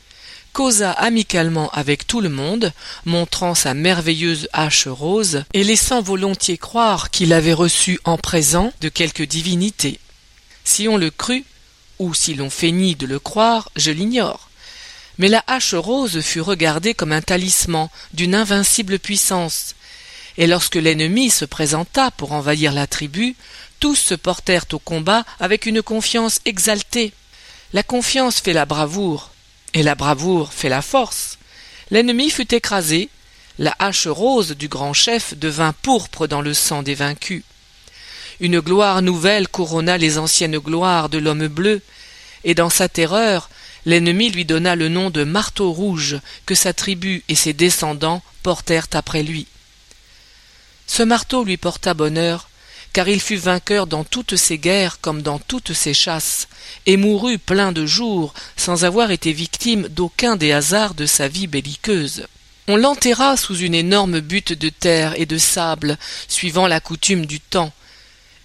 causa 0.55 0.91
amicalement 0.91 1.69
avec 1.71 2.07
tout 2.07 2.21
le 2.21 2.29
monde, 2.29 2.71
montrant 3.03 3.55
sa 3.55 3.74
merveilleuse 3.74 4.47
hache 4.53 4.88
rose 4.88 5.43
et 5.53 5.65
laissant 5.65 6.01
volontiers 6.01 6.57
croire 6.57 7.12
qu'il 7.12 7.33
avait 7.33 7.51
reçu 7.51 8.00
en 8.05 8.17
présent 8.17 8.71
de 8.79 8.88
quelque 8.88 9.21
divinité. 9.21 10.00
Si 10.63 10.88
on 10.88 10.95
le 10.95 11.12
crut, 11.12 11.43
ou 12.00 12.13
si 12.13 12.35
l'on 12.35 12.50
feignit 12.50 12.97
de 12.97 13.05
le 13.05 13.19
croire, 13.19 13.69
je 13.75 13.91
l'ignore. 13.91 14.50
Mais 15.17 15.27
la 15.27 15.43
hache 15.45 15.74
rose 15.74 16.21
fut 16.21 16.39
regardée 16.39 16.93
comme 16.93 17.12
un 17.12 17.21
talisman 17.21 17.89
d'une 18.13 18.33
invincible 18.33 18.97
puissance, 18.97 19.75
et 20.38 20.47
lorsque 20.47 20.75
l'ennemi 20.75 21.31
se 21.31 21.43
présenta 21.43 22.12
pour 22.12 22.31
envahir 22.31 22.71
la 22.71 22.88
tribu, 22.88 23.35
tous 23.81 23.95
se 23.95 24.15
portèrent 24.15 24.67
au 24.71 24.79
combat 24.79 25.25
avec 25.41 25.65
une 25.65 25.81
confiance 25.81 26.39
exaltée. 26.45 27.12
La 27.74 27.83
confiance 27.83 28.39
fait 28.39 28.53
la 28.53 28.65
bravoure, 28.65 29.31
et 29.75 29.84
la 29.84 29.94
bravoure 29.94 30.53
fait 30.53 30.70
la 30.70 30.82
force. 30.82 31.38
L'ennemi 31.91 32.32
fut 32.32 32.55
écrasé, 32.55 33.10
la 33.60 33.75
hache 33.77 34.08
rose 34.08 34.51
du 34.51 34.67
grand 34.70 34.94
chef 34.94 35.36
devint 35.36 35.74
pourpre 35.82 36.27
dans 36.27 36.41
le 36.41 36.53
sang 36.53 36.82
des 36.82 36.96
vaincus. 36.96 37.44
Une 38.39 38.62
gloire 38.62 39.01
nouvelle 39.01 39.48
couronna 39.48 39.98
les 39.98 40.17
anciennes 40.17 40.58
gloires 40.58 41.10
de 41.10 41.17
l'homme 41.17 41.48
bleu, 41.48 41.82
et 42.46 42.55
dans 42.55 42.70
sa 42.70 42.89
terreur, 42.89 43.50
l'ennemi 43.86 44.29
lui 44.29 44.46
donna 44.46 44.75
le 44.75 44.88
nom 44.88 45.10
de 45.10 45.24
marteau 45.24 45.72
rouge 45.72 46.17
que 46.46 46.55
sa 46.55 46.74
tribu 46.74 47.24
et 47.27 47.36
ses 47.36 47.53
descendants 47.53 48.24
portèrent 48.44 48.88
après 48.94 49.24
lui. 49.24 49.46
Ce 50.88 51.03
marteau 51.03 51.44
lui 51.44 51.58
porta 51.58 51.94
bonheur, 51.94 52.50
car 52.96 53.10
il 53.10 53.20
fut 53.20 53.36
vainqueur 53.36 53.88
dans 53.88 54.06
toutes 54.06 54.38
ses 54.38 54.58
guerres 54.58 55.02
comme 55.02 55.22
dans 55.22 55.38
toutes 55.38 55.74
ses 55.74 55.94
chasses, 55.94 56.48
et 56.86 56.96
mourut 56.96 57.40
plein 57.40 57.74
de 57.74 57.86
jours 57.86 58.34
sans 58.56 58.86
avoir 58.86 59.12
été 59.12 59.34
victime 59.34 59.90
d'aucun 59.90 60.38
des 60.38 60.54
hasards 60.54 60.94
de 60.94 61.06
sa 61.06 61.28
vie 61.28 61.48
belliqueuse. 61.48 62.25
On 62.70 62.78
l'enterra 62.78 63.36
sous 63.36 63.58
une 63.58 63.75
énorme 63.75 64.22
butte 64.22 64.54
de 64.54 64.70
terre 64.70 65.14
et 65.20 65.25
de 65.25 65.38
sable, 65.38 65.98
suivant 66.30 66.68
la 66.68 66.80
coutume 66.80 67.25
du 67.25 67.42
temps, 67.42 67.74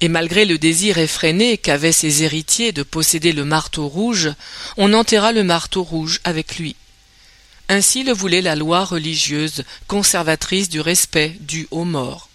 et 0.01 0.09
malgré 0.09 0.45
le 0.45 0.59
désir 0.59 0.99
effréné 0.99 1.57
qu'avaient 1.57 1.93
ses 1.93 2.25
héritiers 2.25 2.73
de 2.73 2.83
posséder 2.83 3.33
le 3.33 3.45
marteau 3.45 3.87
rouge, 3.87 4.33
on 4.77 4.95
enterra 4.95 5.31
le 5.31 5.45
marteau 5.45 5.85
rouge 5.85 6.19
avec 6.25 6.59
lui. 6.59 6.75
Ainsi 7.69 8.03
le 8.03 8.13
voulait 8.13 8.43
la 8.43 8.57
loi 8.57 8.85
religieuse, 8.85 9.63
conservatrice 9.87 10.69
du 10.69 10.81
respect 10.81 11.37
dû 11.39 11.69
aux 11.71 11.85
morts. 11.85 12.30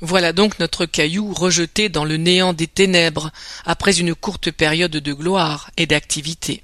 Voilà 0.00 0.32
donc 0.32 0.58
notre 0.60 0.86
caillou 0.86 1.32
rejeté 1.34 1.88
dans 1.88 2.04
le 2.04 2.16
néant 2.16 2.52
des 2.52 2.68
ténèbres 2.68 3.30
après 3.64 3.98
une 3.98 4.14
courte 4.14 4.50
période 4.50 4.92
de 4.92 5.12
gloire 5.12 5.70
et 5.76 5.86
d'activité. 5.86 6.62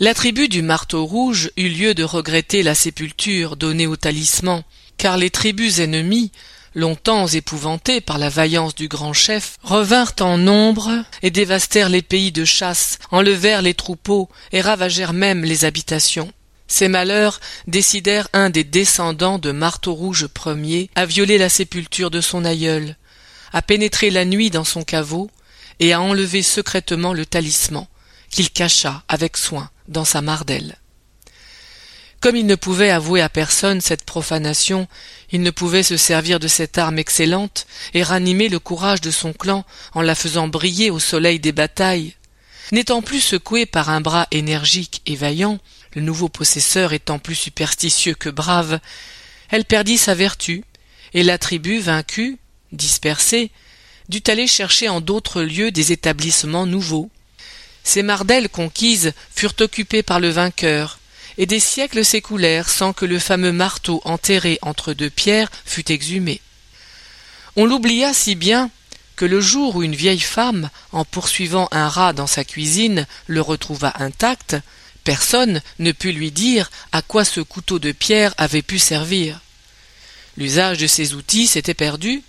La 0.00 0.14
tribu 0.14 0.48
du 0.48 0.62
marteau 0.62 1.04
rouge 1.04 1.50
eut 1.56 1.68
lieu 1.68 1.94
de 1.94 2.02
regretter 2.02 2.62
la 2.62 2.74
sépulture 2.74 3.56
donnée 3.56 3.86
au 3.86 3.96
talisman, 3.96 4.64
car 4.96 5.16
les 5.16 5.30
tribus 5.30 5.78
ennemies, 5.78 6.32
longtemps 6.74 7.28
épouvantées 7.28 8.00
par 8.00 8.18
la 8.18 8.28
vaillance 8.28 8.74
du 8.74 8.88
grand 8.88 9.12
chef, 9.12 9.56
revinrent 9.62 10.14
en 10.20 10.38
nombre 10.38 11.04
et 11.22 11.30
dévastèrent 11.30 11.90
les 11.90 12.02
pays 12.02 12.32
de 12.32 12.44
chasse, 12.44 12.98
enlevèrent 13.10 13.62
les 13.62 13.74
troupeaux 13.74 14.28
et 14.52 14.60
ravagèrent 14.60 15.12
même 15.12 15.44
les 15.44 15.64
habitations. 15.64 16.32
Ces 16.66 16.88
malheurs 16.88 17.40
décidèrent 17.66 18.28
un 18.32 18.50
des 18.50 18.64
descendants 18.64 19.38
de 19.38 19.52
Marteau 19.52 19.94
Rouge 19.94 20.28
Ier 20.46 20.90
à 20.94 21.06
violer 21.06 21.38
la 21.38 21.48
sépulture 21.48 22.10
de 22.10 22.20
son 22.20 22.44
aïeul, 22.44 22.96
à 23.52 23.62
pénétrer 23.62 24.10
la 24.10 24.24
nuit 24.24 24.50
dans 24.50 24.64
son 24.64 24.82
caveau 24.82 25.30
et 25.80 25.92
à 25.92 26.00
enlever 26.00 26.42
secrètement 26.42 27.12
le 27.12 27.26
talisman, 27.26 27.86
qu'il 28.30 28.50
cacha 28.50 29.02
avec 29.08 29.36
soin 29.36 29.70
dans 29.88 30.04
sa 30.04 30.22
mardelle. 30.22 30.76
Comme 32.24 32.36
il 32.36 32.46
ne 32.46 32.54
pouvait 32.54 32.90
avouer 32.90 33.20
à 33.20 33.28
personne 33.28 33.82
cette 33.82 34.04
profanation, 34.04 34.88
il 35.30 35.42
ne 35.42 35.50
pouvait 35.50 35.82
se 35.82 35.98
servir 35.98 36.40
de 36.40 36.48
cette 36.48 36.78
arme 36.78 36.98
excellente 36.98 37.66
et 37.92 38.02
ranimer 38.02 38.48
le 38.48 38.58
courage 38.58 39.02
de 39.02 39.10
son 39.10 39.34
clan 39.34 39.66
en 39.92 40.00
la 40.00 40.14
faisant 40.14 40.48
briller 40.48 40.90
au 40.90 40.98
soleil 40.98 41.38
des 41.38 41.52
batailles. 41.52 42.14
N'étant 42.72 43.02
plus 43.02 43.20
secoué 43.20 43.66
par 43.66 43.90
un 43.90 44.00
bras 44.00 44.26
énergique 44.30 45.02
et 45.04 45.16
vaillant, 45.16 45.58
le 45.94 46.02
nouveau 46.02 46.28
possesseur 46.28 46.92
étant 46.92 47.18
plus 47.18 47.34
superstitieux 47.34 48.14
que 48.14 48.28
brave, 48.28 48.80
elle 49.50 49.64
perdit 49.64 49.98
sa 49.98 50.14
vertu, 50.14 50.64
et 51.12 51.22
la 51.22 51.38
tribu 51.38 51.78
vaincue, 51.78 52.38
dispersée, 52.72 53.50
dut 54.08 54.22
aller 54.26 54.46
chercher 54.46 54.88
en 54.88 55.00
d'autres 55.00 55.42
lieux 55.42 55.70
des 55.70 55.92
établissements 55.92 56.66
nouveaux. 56.66 57.10
Ces 57.84 58.02
mardelles 58.02 58.48
conquises 58.48 59.12
furent 59.34 59.54
occupées 59.60 60.02
par 60.02 60.20
le 60.20 60.28
vainqueur, 60.28 60.98
et 61.38 61.46
des 61.46 61.60
siècles 61.60 62.04
s'écoulèrent 62.04 62.68
sans 62.68 62.92
que 62.92 63.04
le 63.04 63.18
fameux 63.18 63.52
marteau 63.52 64.00
enterré 64.04 64.58
entre 64.62 64.92
deux 64.92 65.10
pierres 65.10 65.50
fût 65.64 65.90
exhumé. 65.90 66.40
On 67.56 67.66
l'oublia 67.66 68.12
si 68.12 68.34
bien 68.34 68.70
que 69.16 69.24
le 69.24 69.40
jour 69.40 69.76
où 69.76 69.82
une 69.82 69.94
vieille 69.94 70.20
femme, 70.20 70.70
en 70.90 71.04
poursuivant 71.04 71.68
un 71.70 71.88
rat 71.88 72.12
dans 72.12 72.26
sa 72.26 72.44
cuisine, 72.44 73.06
le 73.28 73.40
retrouva 73.40 73.92
intact, 73.98 74.56
Personne 75.04 75.60
ne 75.78 75.92
put 75.92 76.12
lui 76.12 76.30
dire 76.30 76.70
à 76.90 77.02
quoi 77.02 77.24
ce 77.24 77.40
couteau 77.40 77.78
de 77.78 77.92
pierre 77.92 78.34
avait 78.38 78.62
pu 78.62 78.78
servir. 78.78 79.40
L'usage 80.36 80.78
de 80.78 80.86
ces 80.86 81.14
outils 81.14 81.46
s'était 81.46 81.74
perdu. 81.74 82.22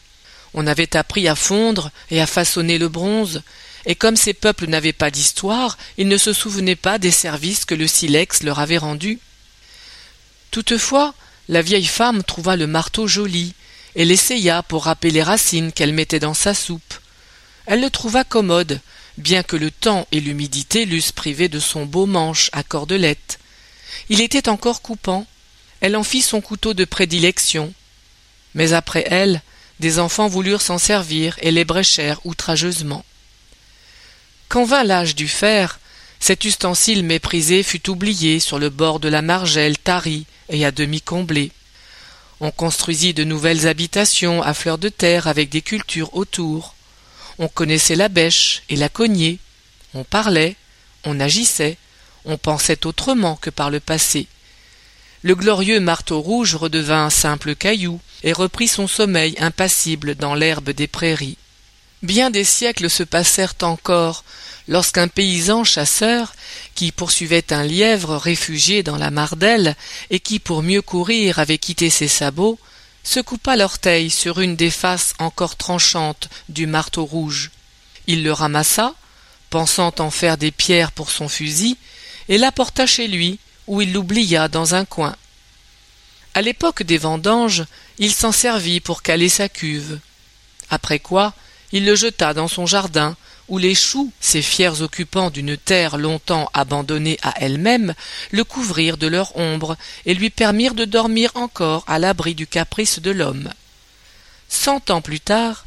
On 0.53 0.67
avait 0.67 0.95
appris 0.95 1.27
à 1.27 1.35
fondre 1.35 1.89
et 2.11 2.21
à 2.21 2.27
façonner 2.27 2.77
le 2.77 2.89
bronze, 2.89 3.41
et 3.85 3.95
comme 3.95 4.15
ces 4.15 4.33
peuples 4.33 4.67
n'avaient 4.67 4.93
pas 4.93 5.11
d'histoire, 5.11 5.77
ils 5.97 6.07
ne 6.07 6.17
se 6.17 6.33
souvenaient 6.33 6.75
pas 6.75 6.97
des 6.97 7.11
services 7.11 7.65
que 7.65 7.75
le 7.75 7.87
silex 7.87 8.43
leur 8.43 8.59
avait 8.59 8.77
rendus. 8.77 9.19
Toutefois, 10.51 11.13
la 11.49 11.61
vieille 11.61 11.85
femme 11.85 12.23
trouva 12.23 12.55
le 12.55 12.67
marteau 12.67 13.07
joli, 13.07 13.53
et 13.95 14.05
l'essaya 14.05 14.63
pour 14.63 14.85
râper 14.85 15.11
les 15.11 15.23
racines 15.23 15.71
qu'elle 15.71 15.93
mettait 15.93 16.19
dans 16.19 16.33
sa 16.33 16.53
soupe. 16.53 16.95
Elle 17.65 17.81
le 17.81 17.89
trouva 17.89 18.23
commode, 18.23 18.79
bien 19.17 19.43
que 19.43 19.55
le 19.55 19.71
temps 19.71 20.07
et 20.11 20.19
l'humidité 20.19 20.85
l'eussent 20.85 21.11
privé 21.11 21.47
de 21.49 21.59
son 21.59 21.85
beau 21.85 22.05
manche 22.05 22.49
à 22.53 22.63
cordelette. 22.63 23.39
Il 24.09 24.21
était 24.21 24.49
encore 24.49 24.81
coupant. 24.81 25.25
Elle 25.81 25.95
en 25.95 26.03
fit 26.03 26.21
son 26.21 26.41
couteau 26.41 26.73
de 26.73 26.85
prédilection. 26.85 27.73
Mais 28.53 28.73
après 28.73 29.05
elle, 29.07 29.41
des 29.79 29.99
enfants 29.99 30.27
voulurent 30.27 30.61
s'en 30.61 30.77
servir 30.77 31.37
et 31.41 31.51
les 31.51 31.65
bréchèrent 31.65 32.25
outrageusement. 32.25 33.03
Quand 34.47 34.63
vint 34.63 34.83
l'âge 34.83 35.15
du 35.15 35.27
fer, 35.27 35.79
Cet 36.19 36.45
ustensile 36.45 37.03
méprisé 37.03 37.61
fut 37.63 37.89
oublié 37.89 38.39
sur 38.39 38.57
le 38.59 38.69
bord 38.69 38.99
de 38.99 39.09
la 39.09 39.21
margelle 39.21 39.77
tarie 39.77 40.25
et 40.49 40.65
à 40.65 40.71
demi 40.71 41.01
comblée. 41.01 41.51
On 42.39 42.51
construisit 42.51 43.13
de 43.13 43.23
nouvelles 43.23 43.67
habitations 43.67 44.41
à 44.41 44.53
fleur 44.53 44.77
de 44.77 44.89
terre 44.89 45.27
avec 45.27 45.49
des 45.49 45.61
cultures 45.61 46.15
autour. 46.15 46.74
On 47.39 47.47
connaissait 47.47 47.95
la 47.95 48.09
bêche 48.09 48.63
et 48.69 48.75
la 48.75 48.89
cognée. 48.89 49.39
On 49.93 50.03
parlait, 50.03 50.55
on 51.03 51.19
agissait, 51.19 51.77
on 52.25 52.37
pensait 52.37 52.85
autrement 52.85 53.35
que 53.35 53.49
par 53.49 53.69
le 53.69 53.79
passé. 53.79 54.27
Le 55.21 55.35
glorieux 55.35 55.79
marteau 55.79 56.21
rouge 56.21 56.55
redevint 56.55 57.05
un 57.05 57.09
simple 57.09 57.55
caillou 57.55 57.99
et 58.23 58.33
reprit 58.33 58.67
son 58.67 58.87
sommeil 58.87 59.35
impassible 59.39 60.15
dans 60.15 60.35
l'herbe 60.35 60.69
des 60.69 60.87
prairies. 60.87 61.37
Bien 62.03 62.29
des 62.29 62.43
siècles 62.43 62.89
se 62.89 63.03
passèrent 63.03 63.55
encore 63.61 64.23
lorsqu'un 64.67 65.07
paysan 65.07 65.63
chasseur, 65.63 66.35
qui 66.75 66.91
poursuivait 66.91 67.51
un 67.51 67.63
lièvre 67.63 68.17
réfugié 68.17 68.83
dans 68.83 68.97
la 68.97 69.11
Mardelle 69.11 69.75
et 70.09 70.19
qui 70.19 70.39
pour 70.39 70.61
mieux 70.61 70.81
courir 70.81 71.39
avait 71.39 71.57
quitté 71.57 71.89
ses 71.89 72.07
sabots, 72.07 72.59
se 73.05 73.19
coupa 73.21 73.55
l'orteil 73.55 74.09
sur 74.09 74.41
une 74.41 74.57
des 74.57 74.71
faces 74.71 75.13
encore 75.19 75.55
tranchantes 75.55 76.27
du 76.49 76.65
marteau 76.65 77.05
rouge. 77.05 77.51
Il 78.07 78.23
le 78.23 78.33
ramassa, 78.33 78.93
pensant 79.49 79.93
en 79.99 80.09
faire 80.09 80.37
des 80.37 80.51
pierres 80.51 80.91
pour 80.91 81.11
son 81.11 81.29
fusil, 81.29 81.77
et 82.27 82.37
l'apporta 82.37 82.85
chez 82.87 83.07
lui, 83.07 83.39
où 83.67 83.81
il 83.81 83.93
l'oublia 83.93 84.47
dans 84.47 84.75
un 84.75 84.85
coin. 84.85 85.15
À 86.33 86.41
l'époque 86.41 86.83
des 86.83 86.97
vendanges, 86.97 87.63
il 87.99 88.11
s'en 88.11 88.31
servit 88.31 88.81
pour 88.81 89.03
caler 89.03 89.29
sa 89.29 89.47
cuve. 89.47 89.99
Après 90.69 90.99
quoi, 90.99 91.33
il 91.71 91.85
le 91.85 91.95
jeta 91.95 92.33
dans 92.33 92.47
son 92.47 92.65
jardin, 92.65 93.15
où 93.47 93.57
les 93.57 93.75
choux, 93.75 94.11
ces 94.19 94.41
fiers 94.41 94.81
occupants 94.81 95.29
d'une 95.29 95.57
terre 95.57 95.97
longtemps 95.97 96.49
abandonnée 96.53 97.17
à 97.21 97.33
elle-même, 97.41 97.93
le 98.31 98.43
couvrirent 98.43 98.97
de 98.97 99.07
leur 99.07 99.37
ombre 99.37 99.77
et 100.05 100.13
lui 100.13 100.29
permirent 100.29 100.73
de 100.73 100.85
dormir 100.85 101.31
encore 101.35 101.83
à 101.87 101.99
l'abri 101.99 102.35
du 102.35 102.47
caprice 102.47 102.99
de 102.99 103.11
l'homme. 103.11 103.49
Cent 104.49 104.89
ans 104.89 105.01
plus 105.01 105.19
tard, 105.19 105.65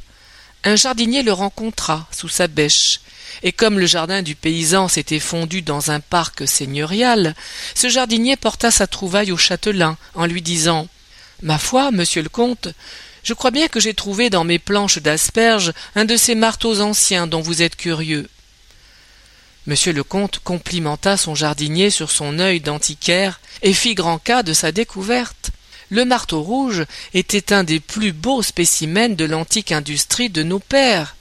un 0.65 0.77
jardinier 0.77 1.23
le 1.23 1.33
rencontra 1.33 2.09
sous 2.11 2.29
sa 2.29 2.49
bêche, 2.49 3.01
et 3.43 3.53
comme 3.53 3.79
le 3.79 3.87
jardin 3.87 4.23
du 4.23 4.35
paysan 4.35 4.89
s'était 4.89 5.21
fondu 5.21 5.63
dans 5.63 5.91
un 5.91 6.01
parc 6.01 6.49
seigneurial, 6.49 7.35
ce 7.75 7.89
jardinier 7.89 8.37
porta 8.37 8.71
sa 8.71 8.87
trouvaille 8.87 9.31
au 9.31 9.37
châtelain 9.37 9.97
en 10.15 10.27
lui 10.27 10.43
disant 10.43 10.89
Ma 11.43 11.59
foi, 11.59 11.93
monsieur 11.93 12.23
le 12.23 12.29
comte, 12.29 12.69
je 13.23 13.35
crois 13.35 13.51
bien 13.51 13.69
que 13.69 13.81
j'ai 13.81 13.95
trouvé 13.95 14.31
dans 14.31 14.45
mes 14.45 14.59
planches 14.59 14.99
d'asperges 14.99 15.73
un 15.95 16.05
de 16.05 16.17
ces 16.17 16.35
marteaux 16.35 16.81
anciens 16.81 17.27
dont 17.27 17.41
vous 17.41 17.63
êtes 17.63 17.77
curieux. 17.77 18.29
Monsieur 19.67 19.93
le 19.93 20.03
comte 20.03 20.41
complimenta 20.43 21.17
son 21.19 21.35
jardinier 21.35 21.91
sur 21.91 22.11
son 22.11 22.39
œil 22.39 22.61
d'antiquaire 22.61 23.41
et 23.63 23.75
fit 23.75 23.95
grand 23.95 24.19
cas 24.19 24.43
de 24.43 24.55
sa 24.55 24.73
découverte. 24.73 25.51
Le 25.91 26.05
marteau 26.05 26.43
rouge 26.43 26.85
était 27.13 27.53
un 27.53 27.65
des 27.65 27.81
plus 27.81 28.13
beaux 28.13 28.43
spécimens 28.43 29.15
de 29.15 29.25
l'antique 29.25 29.73
industrie 29.73 30.31
de 30.31 30.43
nos 30.43 30.59
pères, 30.59 31.17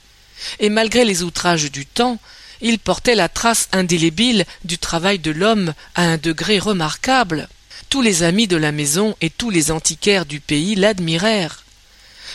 et 0.60 0.68
malgré 0.68 1.04
les 1.04 1.22
outrages 1.22 1.70
du 1.70 1.84
temps, 1.84 2.18
il 2.60 2.78
portait 2.78 3.14
la 3.14 3.28
trace 3.28 3.68
indélébile 3.72 4.44
du 4.64 4.78
travail 4.78 5.18
de 5.18 5.30
l'homme 5.30 5.74
à 5.94 6.02
un 6.02 6.16
degré 6.16 6.58
remarquable. 6.58 7.48
Tous 7.88 8.02
les 8.02 8.22
amis 8.22 8.46
de 8.46 8.56
la 8.56 8.72
maison 8.72 9.16
et 9.20 9.30
tous 9.30 9.50
les 9.50 9.70
antiquaires 9.70 10.26
du 10.26 10.40
pays 10.40 10.74
l'admirèrent. 10.74 11.64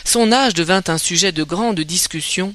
Son 0.04 0.32
âge 0.32 0.54
devint 0.54 0.82
un 0.88 0.98
sujet 0.98 1.32
de 1.32 1.42
grande 1.42 1.80
discussion. 1.80 2.54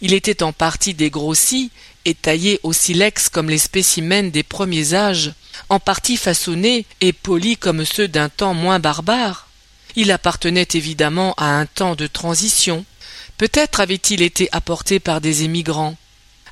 Il 0.00 0.12
était 0.12 0.42
en 0.42 0.52
partie 0.52 0.92
dégrossi 0.92 1.70
et 2.04 2.14
taillé 2.14 2.60
au 2.62 2.72
silex 2.72 3.28
comme 3.28 3.48
les 3.48 3.58
spécimens 3.58 4.30
des 4.30 4.42
premiers 4.42 4.92
âges, 4.94 5.32
en 5.68 5.80
partie 5.80 6.16
façonné 6.16 6.84
et 7.00 7.12
poli 7.12 7.56
comme 7.56 7.84
ceux 7.84 8.08
d'un 8.08 8.28
temps 8.28 8.54
moins 8.54 8.80
barbare. 8.80 9.48
Il 9.96 10.10
appartenait 10.10 10.68
évidemment 10.74 11.34
à 11.36 11.46
un 11.46 11.66
temps 11.66 11.94
de 11.94 12.06
transition. 12.06 12.84
Peut-être 13.38 13.80
avait-il 13.80 14.22
été 14.22 14.48
apporté 14.52 14.98
par 14.98 15.20
des 15.20 15.44
émigrants. 15.44 15.96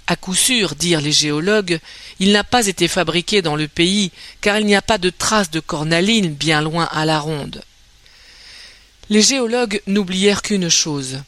À 0.07 0.17
coup 0.17 0.35
sûr, 0.35 0.75
dirent 0.75 1.01
les 1.01 1.13
géologues, 1.13 1.81
il 2.19 2.33
n'a 2.33 2.45
pas 2.45 2.67
été 2.67 2.89
fabriqué 2.89 3.43
dans 3.43 3.57
le 3.57 3.69
pays, 3.69 4.11
car 4.41 4.59
il 4.59 4.67
n'y 4.67 4.75
a 4.75 4.83
pas 4.83 4.99
de 4.99 5.11
traces 5.11 5.51
de 5.51 5.61
cornaline 5.61 6.33
bien 6.33 6.61
loin 6.61 6.89
à 6.93 7.05
la 7.05 7.19
ronde. 7.19 7.63
Les 9.11 9.23
géologues 9.23 9.83
n'oublièrent 9.87 10.43
qu'une 10.43 10.69
chose, 10.69 11.21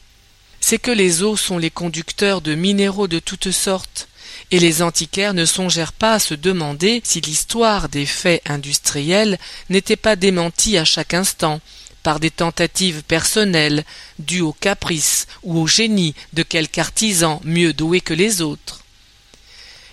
c'est 0.59 0.79
que 0.79 0.91
les 0.91 1.23
eaux 1.23 1.37
sont 1.37 1.57
les 1.57 1.69
conducteurs 1.69 2.41
de 2.41 2.55
minéraux 2.55 3.07
de 3.07 3.19
toutes 3.19 3.51
sortes, 3.51 4.07
et 4.51 4.59
les 4.59 4.81
antiquaires 4.81 5.33
ne 5.33 5.45
songèrent 5.45 5.93
pas 5.93 6.13
à 6.13 6.19
se 6.19 6.33
demander 6.33 7.01
si 7.03 7.21
l'histoire 7.21 7.89
des 7.89 8.05
faits 8.05 8.41
industriels 8.45 9.37
n'était 9.69 9.95
pas 9.95 10.15
démentie 10.15 10.77
à 10.77 10.85
chaque 10.85 11.13
instant 11.13 11.59
par 12.01 12.19
des 12.19 12.31
tentatives 12.31 13.03
personnelles 13.03 13.83
dues 14.19 14.41
au 14.41 14.53
caprice 14.53 15.27
ou 15.43 15.59
au 15.59 15.67
génie 15.67 16.15
de 16.33 16.43
quelque 16.43 16.79
artisan 16.79 17.41
mieux 17.43 17.73
doué 17.73 17.99
que 17.99 18.13
les 18.13 18.41
autres. 18.41 18.81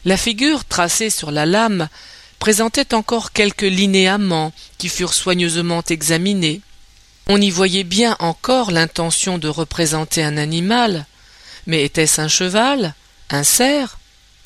La 0.05 0.16
figure 0.16 0.64
tracée 0.64 1.11
sur 1.11 1.31
la 1.31 1.47
lame 1.47 1.88
présentait 2.38 2.95
encore 2.95 3.33
quelques 3.33 3.62
linéaments 3.62 4.53
qui 4.77 4.88
furent 4.88 5.14
soigneusement 5.14 5.83
examinés, 5.88 6.61
on 7.28 7.40
y 7.40 7.50
voyait 7.50 7.85
bien 7.85 8.16
encore 8.18 8.70
l'intention 8.70 9.38
de 9.38 9.48
représenter 9.48 10.22
un 10.22 10.37
animal, 10.37 11.06
mais 11.66 11.85
était-ce 11.85 12.20
un 12.20 12.28
cheval, 12.28 12.94
un 13.30 13.44
cerf, 13.44 13.98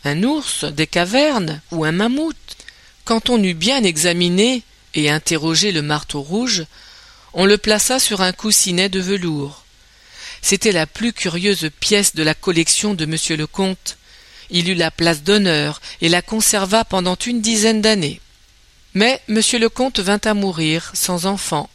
un 0.04 0.22
ours 0.22 0.64
des 0.64 0.86
cavernes 0.86 1.60
ou 1.70 1.84
un 1.84 1.92
mammouth? 1.92 2.36
Quand 3.04 3.30
on 3.30 3.42
eut 3.42 3.54
bien 3.54 3.82
examiné 3.82 4.62
et 4.94 5.10
interrogé 5.10 5.72
le 5.72 5.82
marteau 5.82 6.20
rouge, 6.20 6.64
on 7.32 7.46
le 7.46 7.58
plaça 7.58 7.98
sur 7.98 8.20
un 8.20 8.32
coussinet 8.32 8.88
de 8.88 9.00
velours. 9.00 9.64
C'était 10.42 10.72
la 10.72 10.86
plus 10.86 11.12
curieuse 11.12 11.70
pièce 11.80 12.14
de 12.14 12.22
la 12.22 12.34
collection 12.34 12.94
de 12.94 13.06
monsieur 13.06 13.36
le 13.36 13.46
comte. 13.46 13.96
Il 14.50 14.68
eut 14.68 14.74
la 14.74 14.90
place 14.90 15.22
d'honneur 15.22 15.80
et 16.00 16.08
la 16.08 16.22
conserva 16.22 16.84
pendant 16.84 17.16
une 17.16 17.40
dizaine 17.40 17.80
d'années. 17.80 18.20
Mais 18.94 19.20
monsieur 19.28 19.58
le 19.58 19.68
comte 19.68 19.98
vint 19.98 20.20
à 20.24 20.34
mourir 20.34 20.90
sans 20.94 21.26
enfant 21.26 21.68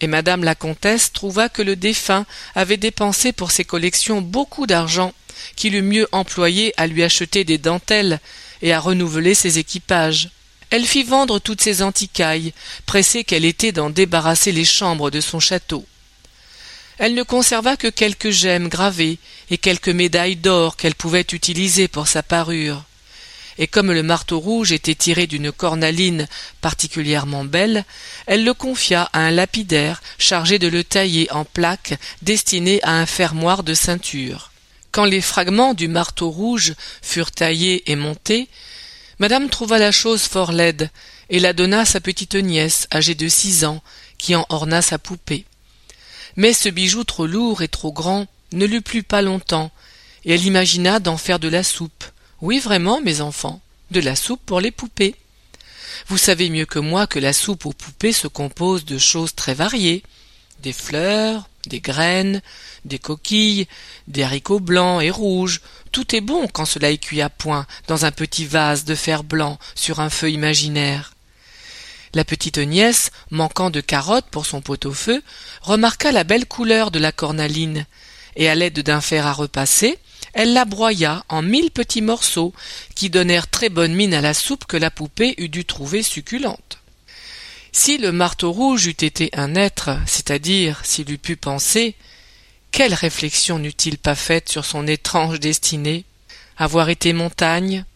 et 0.00 0.06
madame 0.06 0.44
la 0.44 0.54
comtesse 0.54 1.12
trouva 1.12 1.48
que 1.48 1.62
le 1.62 1.76
défunt 1.76 2.26
avait 2.54 2.76
dépensé 2.76 3.32
pour 3.32 3.50
ses 3.50 3.64
collections 3.64 4.20
beaucoup 4.20 4.66
d'argent 4.66 5.12
qu'il 5.54 5.74
eût 5.74 5.82
mieux 5.82 6.08
employé 6.12 6.74
à 6.76 6.86
lui 6.86 7.02
acheter 7.02 7.44
des 7.44 7.58
dentelles 7.58 8.20
et 8.62 8.72
à 8.72 8.80
renouveler 8.80 9.34
ses 9.34 9.58
équipages. 9.58 10.30
Elle 10.70 10.84
fit 10.84 11.04
vendre 11.04 11.38
toutes 11.38 11.60
ses 11.60 11.82
antiquailles, 11.82 12.52
pressée 12.86 13.24
qu'elle 13.24 13.44
était 13.44 13.72
d'en 13.72 13.90
débarrasser 13.90 14.52
les 14.52 14.64
chambres 14.64 15.10
de 15.10 15.20
son 15.20 15.40
château. 15.40 15.86
Elle 16.98 17.14
ne 17.14 17.22
conserva 17.22 17.76
que 17.76 17.88
quelques 17.88 18.30
gemmes 18.30 18.68
gravées 18.68 19.18
et 19.50 19.58
quelques 19.58 19.90
médailles 19.90 20.36
d'or 20.36 20.76
qu'elle 20.76 20.94
pouvait 20.94 21.26
utiliser 21.32 21.88
pour 21.88 22.08
sa 22.08 22.22
parure 22.22 22.84
et 23.58 23.66
comme 23.66 23.92
le 23.92 24.02
marteau 24.02 24.38
rouge 24.38 24.72
était 24.72 24.94
tiré 24.94 25.26
d'une 25.26 25.52
cornaline 25.52 26.26
particulièrement 26.60 27.44
belle, 27.44 27.84
elle 28.26 28.44
le 28.44 28.54
confia 28.54 29.08
à 29.12 29.20
un 29.20 29.30
lapidaire 29.30 30.02
chargé 30.18 30.58
de 30.58 30.68
le 30.68 30.84
tailler 30.84 31.30
en 31.32 31.44
plaques 31.44 31.98
destinées 32.22 32.82
à 32.82 32.92
un 32.92 33.06
fermoir 33.06 33.62
de 33.62 33.74
ceinture. 33.74 34.52
Quand 34.90 35.04
les 35.04 35.20
fragments 35.20 35.74
du 35.74 35.88
marteau 35.88 36.30
rouge 36.30 36.74
furent 37.02 37.32
taillés 37.32 37.90
et 37.90 37.96
montés, 37.96 38.48
madame 39.18 39.48
trouva 39.48 39.78
la 39.78 39.92
chose 39.92 40.22
fort 40.22 40.52
laide 40.52 40.90
et 41.28 41.40
la 41.40 41.52
donna 41.52 41.80
à 41.80 41.84
sa 41.84 42.00
petite 42.00 42.34
nièce 42.34 42.86
âgée 42.92 43.14
de 43.14 43.28
six 43.28 43.64
ans 43.64 43.82
qui 44.18 44.34
en 44.34 44.46
orna 44.48 44.82
sa 44.82 44.98
poupée. 44.98 45.44
Mais 46.36 46.52
ce 46.52 46.68
bijou 46.68 47.04
trop 47.04 47.26
lourd 47.26 47.62
et 47.62 47.68
trop 47.68 47.92
grand 47.92 48.26
ne 48.52 48.66
lui 48.66 48.80
plut 48.80 49.02
pas 49.02 49.22
longtemps, 49.22 49.70
et 50.24 50.34
elle 50.34 50.44
imagina 50.44 51.00
d'en 51.00 51.16
faire 51.16 51.38
de 51.38 51.48
la 51.48 51.62
soupe. 51.62 52.04
Oui, 52.42 52.58
vraiment, 52.58 53.00
mes 53.00 53.20
enfants, 53.20 53.60
de 53.90 54.00
la 54.00 54.14
soupe 54.14 54.42
pour 54.44 54.60
les 54.60 54.70
poupées. 54.70 55.14
Vous 56.08 56.18
savez 56.18 56.50
mieux 56.50 56.66
que 56.66 56.78
moi 56.78 57.06
que 57.06 57.18
la 57.18 57.32
soupe 57.32 57.64
aux 57.64 57.72
poupées 57.72 58.12
se 58.12 58.28
compose 58.28 58.84
de 58.84 58.98
choses 58.98 59.34
très 59.34 59.54
variées. 59.54 60.02
Des 60.62 60.74
fleurs, 60.74 61.48
des 61.66 61.80
graines, 61.80 62.42
des 62.84 62.98
coquilles, 62.98 63.66
des 64.06 64.22
haricots 64.22 64.60
blancs 64.60 65.02
et 65.02 65.10
rouges. 65.10 65.62
Tout 65.92 66.14
est 66.14 66.20
bon 66.20 66.46
quand 66.46 66.66
cela 66.66 66.90
est 66.90 66.98
cuit 66.98 67.22
à 67.22 67.30
point 67.30 67.66
dans 67.88 68.04
un 68.04 68.12
petit 68.12 68.44
vase 68.44 68.84
de 68.84 68.94
fer 68.94 69.24
blanc 69.24 69.58
sur 69.74 70.00
un 70.00 70.10
feu 70.10 70.30
imaginaire. 70.30 71.14
La 72.14 72.24
petite 72.24 72.58
nièce, 72.58 73.10
manquant 73.30 73.70
de 73.70 73.80
carottes 73.80 74.30
pour 74.30 74.46
son 74.46 74.60
pot-au-feu, 74.60 75.22
remarqua 75.62 76.12
la 76.12 76.24
belle 76.24 76.46
couleur 76.46 76.90
de 76.90 76.98
la 76.98 77.12
cornaline, 77.12 77.86
et 78.36 78.48
à 78.48 78.54
l'aide 78.54 78.80
d'un 78.80 79.00
fer 79.00 79.26
à 79.26 79.32
repasser, 79.32 79.98
elle 80.36 80.52
la 80.52 80.66
broya 80.66 81.24
en 81.30 81.40
mille 81.40 81.70
petits 81.70 82.02
morceaux 82.02 82.52
qui 82.94 83.08
donnèrent 83.08 83.48
très 83.48 83.70
bonne 83.70 83.94
mine 83.94 84.12
à 84.12 84.20
la 84.20 84.34
soupe 84.34 84.66
que 84.66 84.76
la 84.76 84.90
poupée 84.90 85.34
eût 85.38 85.48
dû 85.48 85.64
trouver 85.64 86.02
succulente. 86.02 86.78
Si 87.72 87.96
le 87.96 88.12
marteau 88.12 88.52
rouge 88.52 88.86
eût 88.86 88.90
été 88.90 89.30
un 89.32 89.54
être, 89.54 89.96
c'est-à-dire 90.06 90.82
s'il 90.84 91.10
eût 91.10 91.16
pu 91.16 91.36
penser, 91.36 91.94
quelle 92.70 92.92
réflexion 92.92 93.58
n'eût-il 93.58 93.96
pas 93.96 94.14
faite 94.14 94.50
sur 94.50 94.66
son 94.66 94.86
étrange 94.86 95.40
destinée? 95.40 96.04
Avoir 96.58 96.90
été 96.90 97.14
montagne, 97.14 97.86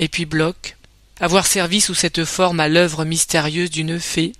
et 0.00 0.08
puis 0.08 0.24
bloc, 0.24 0.76
avoir 1.20 1.46
servi 1.46 1.80
sous 1.80 1.94
cette 1.94 2.24
forme 2.24 2.58
à 2.58 2.66
l'œuvre 2.66 3.04
mystérieuse 3.04 3.70
d'une 3.70 4.00
fée, 4.00 4.32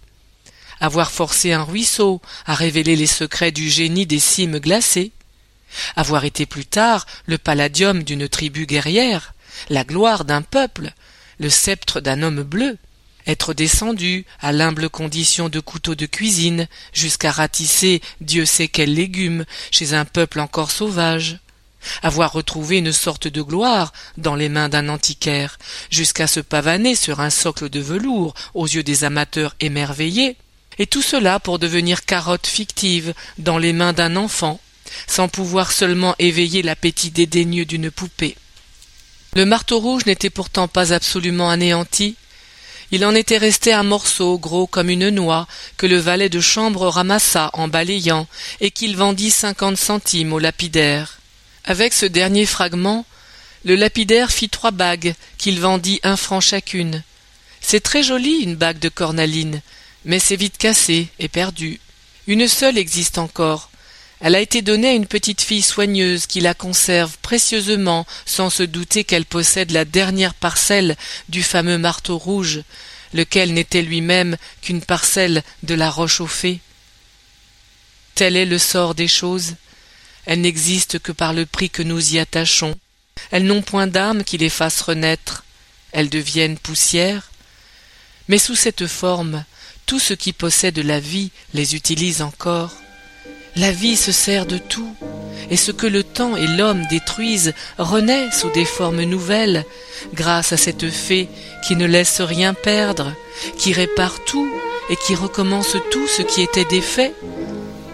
avoir 0.81 1.13
forcé 1.13 1.53
un 1.53 1.63
ruisseau 1.63 2.21
à 2.47 2.55
révéler 2.57 2.97
les 2.97 3.07
secrets 3.07 3.53
du 3.53 3.71
génie 3.71 4.07
des 4.07 4.19
cimes 4.19 4.59
glacées, 4.59 5.13
avoir 5.97 6.25
été 6.25 6.47
plus 6.47 6.67
tard 6.67 7.07
le 7.27 7.39
palladium 7.39 8.03
d'une 8.03 8.29
tribu 8.29 8.67
guerrière, 8.67 9.35
la 9.71 9.85
gloire 9.85 10.25
d'un 10.25 10.43
peuple, 10.43 10.93
le 11.39 11.51
sceptre 11.51 12.01
d'un 12.01 12.23
homme 12.23 12.43
bleu, 12.43 12.79
être 13.27 13.55
descendu 13.55 14.27
à 14.41 14.53
l'humble 14.53 14.91
condition 14.91 15.49
de 15.49 15.61
couteau 15.61 15.95
de 15.95 16.07
cuisine 16.07 16.69
jusqu'à 16.93 17.31
ratisser 17.31 18.03
Dieu 18.21 18.45
sait 18.45 18.69
quels 18.69 18.95
légumes 18.95 19.45
chez 19.71 19.95
un 19.95 20.05
peuple 20.05 20.41
encore 20.41 20.71
sauvage, 20.71 21.39
avoir 22.03 22.33
retrouvé 22.33 22.79
une 22.79 22.93
sorte 22.93 23.29
de 23.29 23.43
gloire 23.43 23.93
dans 24.17 24.35
les 24.35 24.49
mains 24.49 24.69
d'un 24.69 24.89
antiquaire, 24.89 25.59
jusqu'à 25.91 26.27
se 26.27 26.41
pavaner 26.41 26.95
sur 26.95 27.21
un 27.21 27.31
socle 27.31 27.69
de 27.69 27.81
velours 27.81 28.35
aux 28.55 28.67
yeux 28.67 28.83
des 28.83 29.05
amateurs 29.05 29.55
émerveillés, 29.61 30.37
et 30.79 30.87
tout 30.87 31.03
cela 31.03 31.39
pour 31.41 31.59
devenir 31.59 32.05
carotte 32.05 32.47
fictive 32.47 33.15
dans 33.39 33.59
les 33.59 33.73
mains 33.73 33.93
d'un 33.93 34.17
enfant, 34.17 34.61
sans 35.07 35.29
pouvoir 35.29 35.73
seulement 35.73 36.15
éveiller 36.19 36.63
l'appétit 36.63 37.11
dédaigneux 37.11 37.65
d'une 37.65 37.91
poupée. 37.91 38.37
Le 39.35 39.45
marteau 39.45 39.81
rouge 39.81 40.07
n'était 40.07 40.31
pourtant 40.31 40.69
pas 40.69 40.93
absolument 40.93 41.51
anéanti, 41.51 42.17
il 42.95 43.05
en 43.05 43.15
était 43.15 43.39
resté 43.39 43.73
un 43.73 43.83
morceau 43.83 44.39
gros 44.39 44.69
comme 44.69 44.89
une 44.89 45.09
noix 45.09 45.49
que 45.77 45.87
le 45.87 45.97
valet 45.97 46.29
de 46.29 46.41
chambre 46.41 46.87
ramassa 46.87 47.51
en 47.55 47.67
balayant 47.67 48.29
et 48.61 48.71
qu'il 48.71 48.97
vendit 48.97 49.33
cinquante 49.33 49.79
centimes 49.79 50.33
au 50.33 50.39
lapidaire. 50.39 51.19
Avec 51.65 51.93
ce 51.93 52.07
dernier 52.07 52.47
fragment, 52.47 53.05
le 53.65 53.75
lapidaire 53.75 54.31
fit 54.31 54.49
trois 54.49 54.71
bagues 54.71 55.15
qu'il 55.39 55.59
vendit 55.61 55.99
un 56.03 56.17
franc 56.17 56.41
chacune. 56.41 57.03
C'est 57.61 57.83
très 57.83 58.03
joli 58.03 58.43
une 58.43 58.55
bague 58.57 58.79
de 58.79 58.91
cornaline, 58.91 59.63
mais 60.05 60.19
c'est 60.21 60.37
vite 60.37 60.59
cassé 60.59 61.09
et 61.19 61.29
perdu. 61.29 61.81
Une 62.27 62.47
seule 62.47 62.79
existe 62.79 63.19
encore. 63.19 63.71
Elle 64.25 64.37
a 64.37 64.41
été 64.41 64.63
donnée 64.63 64.89
à 64.89 64.95
une 64.95 65.07
petite 65.07 65.43
fille 65.43 65.61
soigneuse 65.61 66.27
qui 66.27 66.41
la 66.41 66.55
conserve 66.55 67.19
précieusement 67.19 68.07
sans 68.25 68.49
se 68.49 68.63
douter 68.63 69.05
qu'elle 69.05 69.27
possède 69.27 69.71
la 69.71 69.85
dernière 69.85 70.33
parcelle 70.33 70.97
du 71.29 71.43
fameux 71.43 71.77
marteau 71.77 72.17
rouge, 72.17 72.63
lequel 73.13 73.53
n'était 73.53 73.83
lui-même 73.83 74.39
qu'une 74.63 74.81
parcelle 74.81 75.43
de 75.63 75.75
la 75.75 75.91
roche 75.91 76.23
aux 76.23 76.27
fées. 76.27 76.61
Tel 78.15 78.39
est 78.39 78.47
le 78.47 78.57
sort 78.57 78.95
des 78.95 79.09
choses. 79.09 79.57
Elles 80.25 80.41
n'existent 80.41 80.99
que 81.03 81.13
par 81.13 81.35
le 81.35 81.45
prix 81.45 81.69
que 81.69 81.83
nous 81.83 82.15
y 82.15 82.19
attachons. 82.19 82.77
Elles 83.31 83.45
n'ont 83.45 83.61
point 83.61 83.89
d'âme 83.89 84.25
qui 84.25 84.39
les 84.39 84.49
fasse 84.49 84.81
renaître. 84.81 85.45
Elles 85.93 86.09
deviennent 86.09 86.57
poussière. 86.57 87.31
Mais 88.29 88.39
sous 88.39 88.57
cette 88.57 88.87
forme, 88.87 89.45
tout 89.85 89.99
ce 90.01 90.15
qui 90.15 90.33
possède 90.33 90.79
la 90.79 90.99
vie 90.99 91.31
les 91.53 91.75
utilise 91.75 92.23
encore. 92.23 92.73
La 93.57 93.71
vie 93.71 93.97
se 93.97 94.11
sert 94.11 94.47
de 94.47 94.59
tout, 94.59 94.95
et 95.51 95.57
ce 95.57 95.71
que 95.71 95.87
le 95.87 96.03
temps 96.03 96.37
et 96.37 96.47
l'homme 96.47 96.83
détruisent 96.91 97.55
renaît 97.79 98.31
sous 98.33 98.51
des 98.51 98.65
formes 98.65 99.03
nouvelles, 99.03 99.65
grâce 100.13 100.53
à 100.53 100.57
cette 100.57 100.91
fée 100.91 101.29
qui 101.67 101.77
ne 101.77 101.87
laisse 101.87 102.21
rien 102.21 102.53
perdre, 102.53 103.13
qui 103.57 103.73
répare 103.73 104.25
tout 104.25 104.49
et 104.91 104.97
qui 104.97 105.15
recommence 105.15 105.77
tout 105.91 106.07
ce 106.09 106.23
qui 106.23 106.43
était 106.43 106.65
défait. 106.65 107.15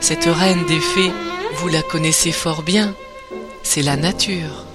Cette 0.00 0.24
reine 0.24 0.64
des 0.66 0.80
fées, 0.80 1.12
vous 1.56 1.68
la 1.68 1.82
connaissez 1.82 2.32
fort 2.32 2.62
bien, 2.62 2.94
c'est 3.62 3.82
la 3.82 3.96
nature. 3.96 4.69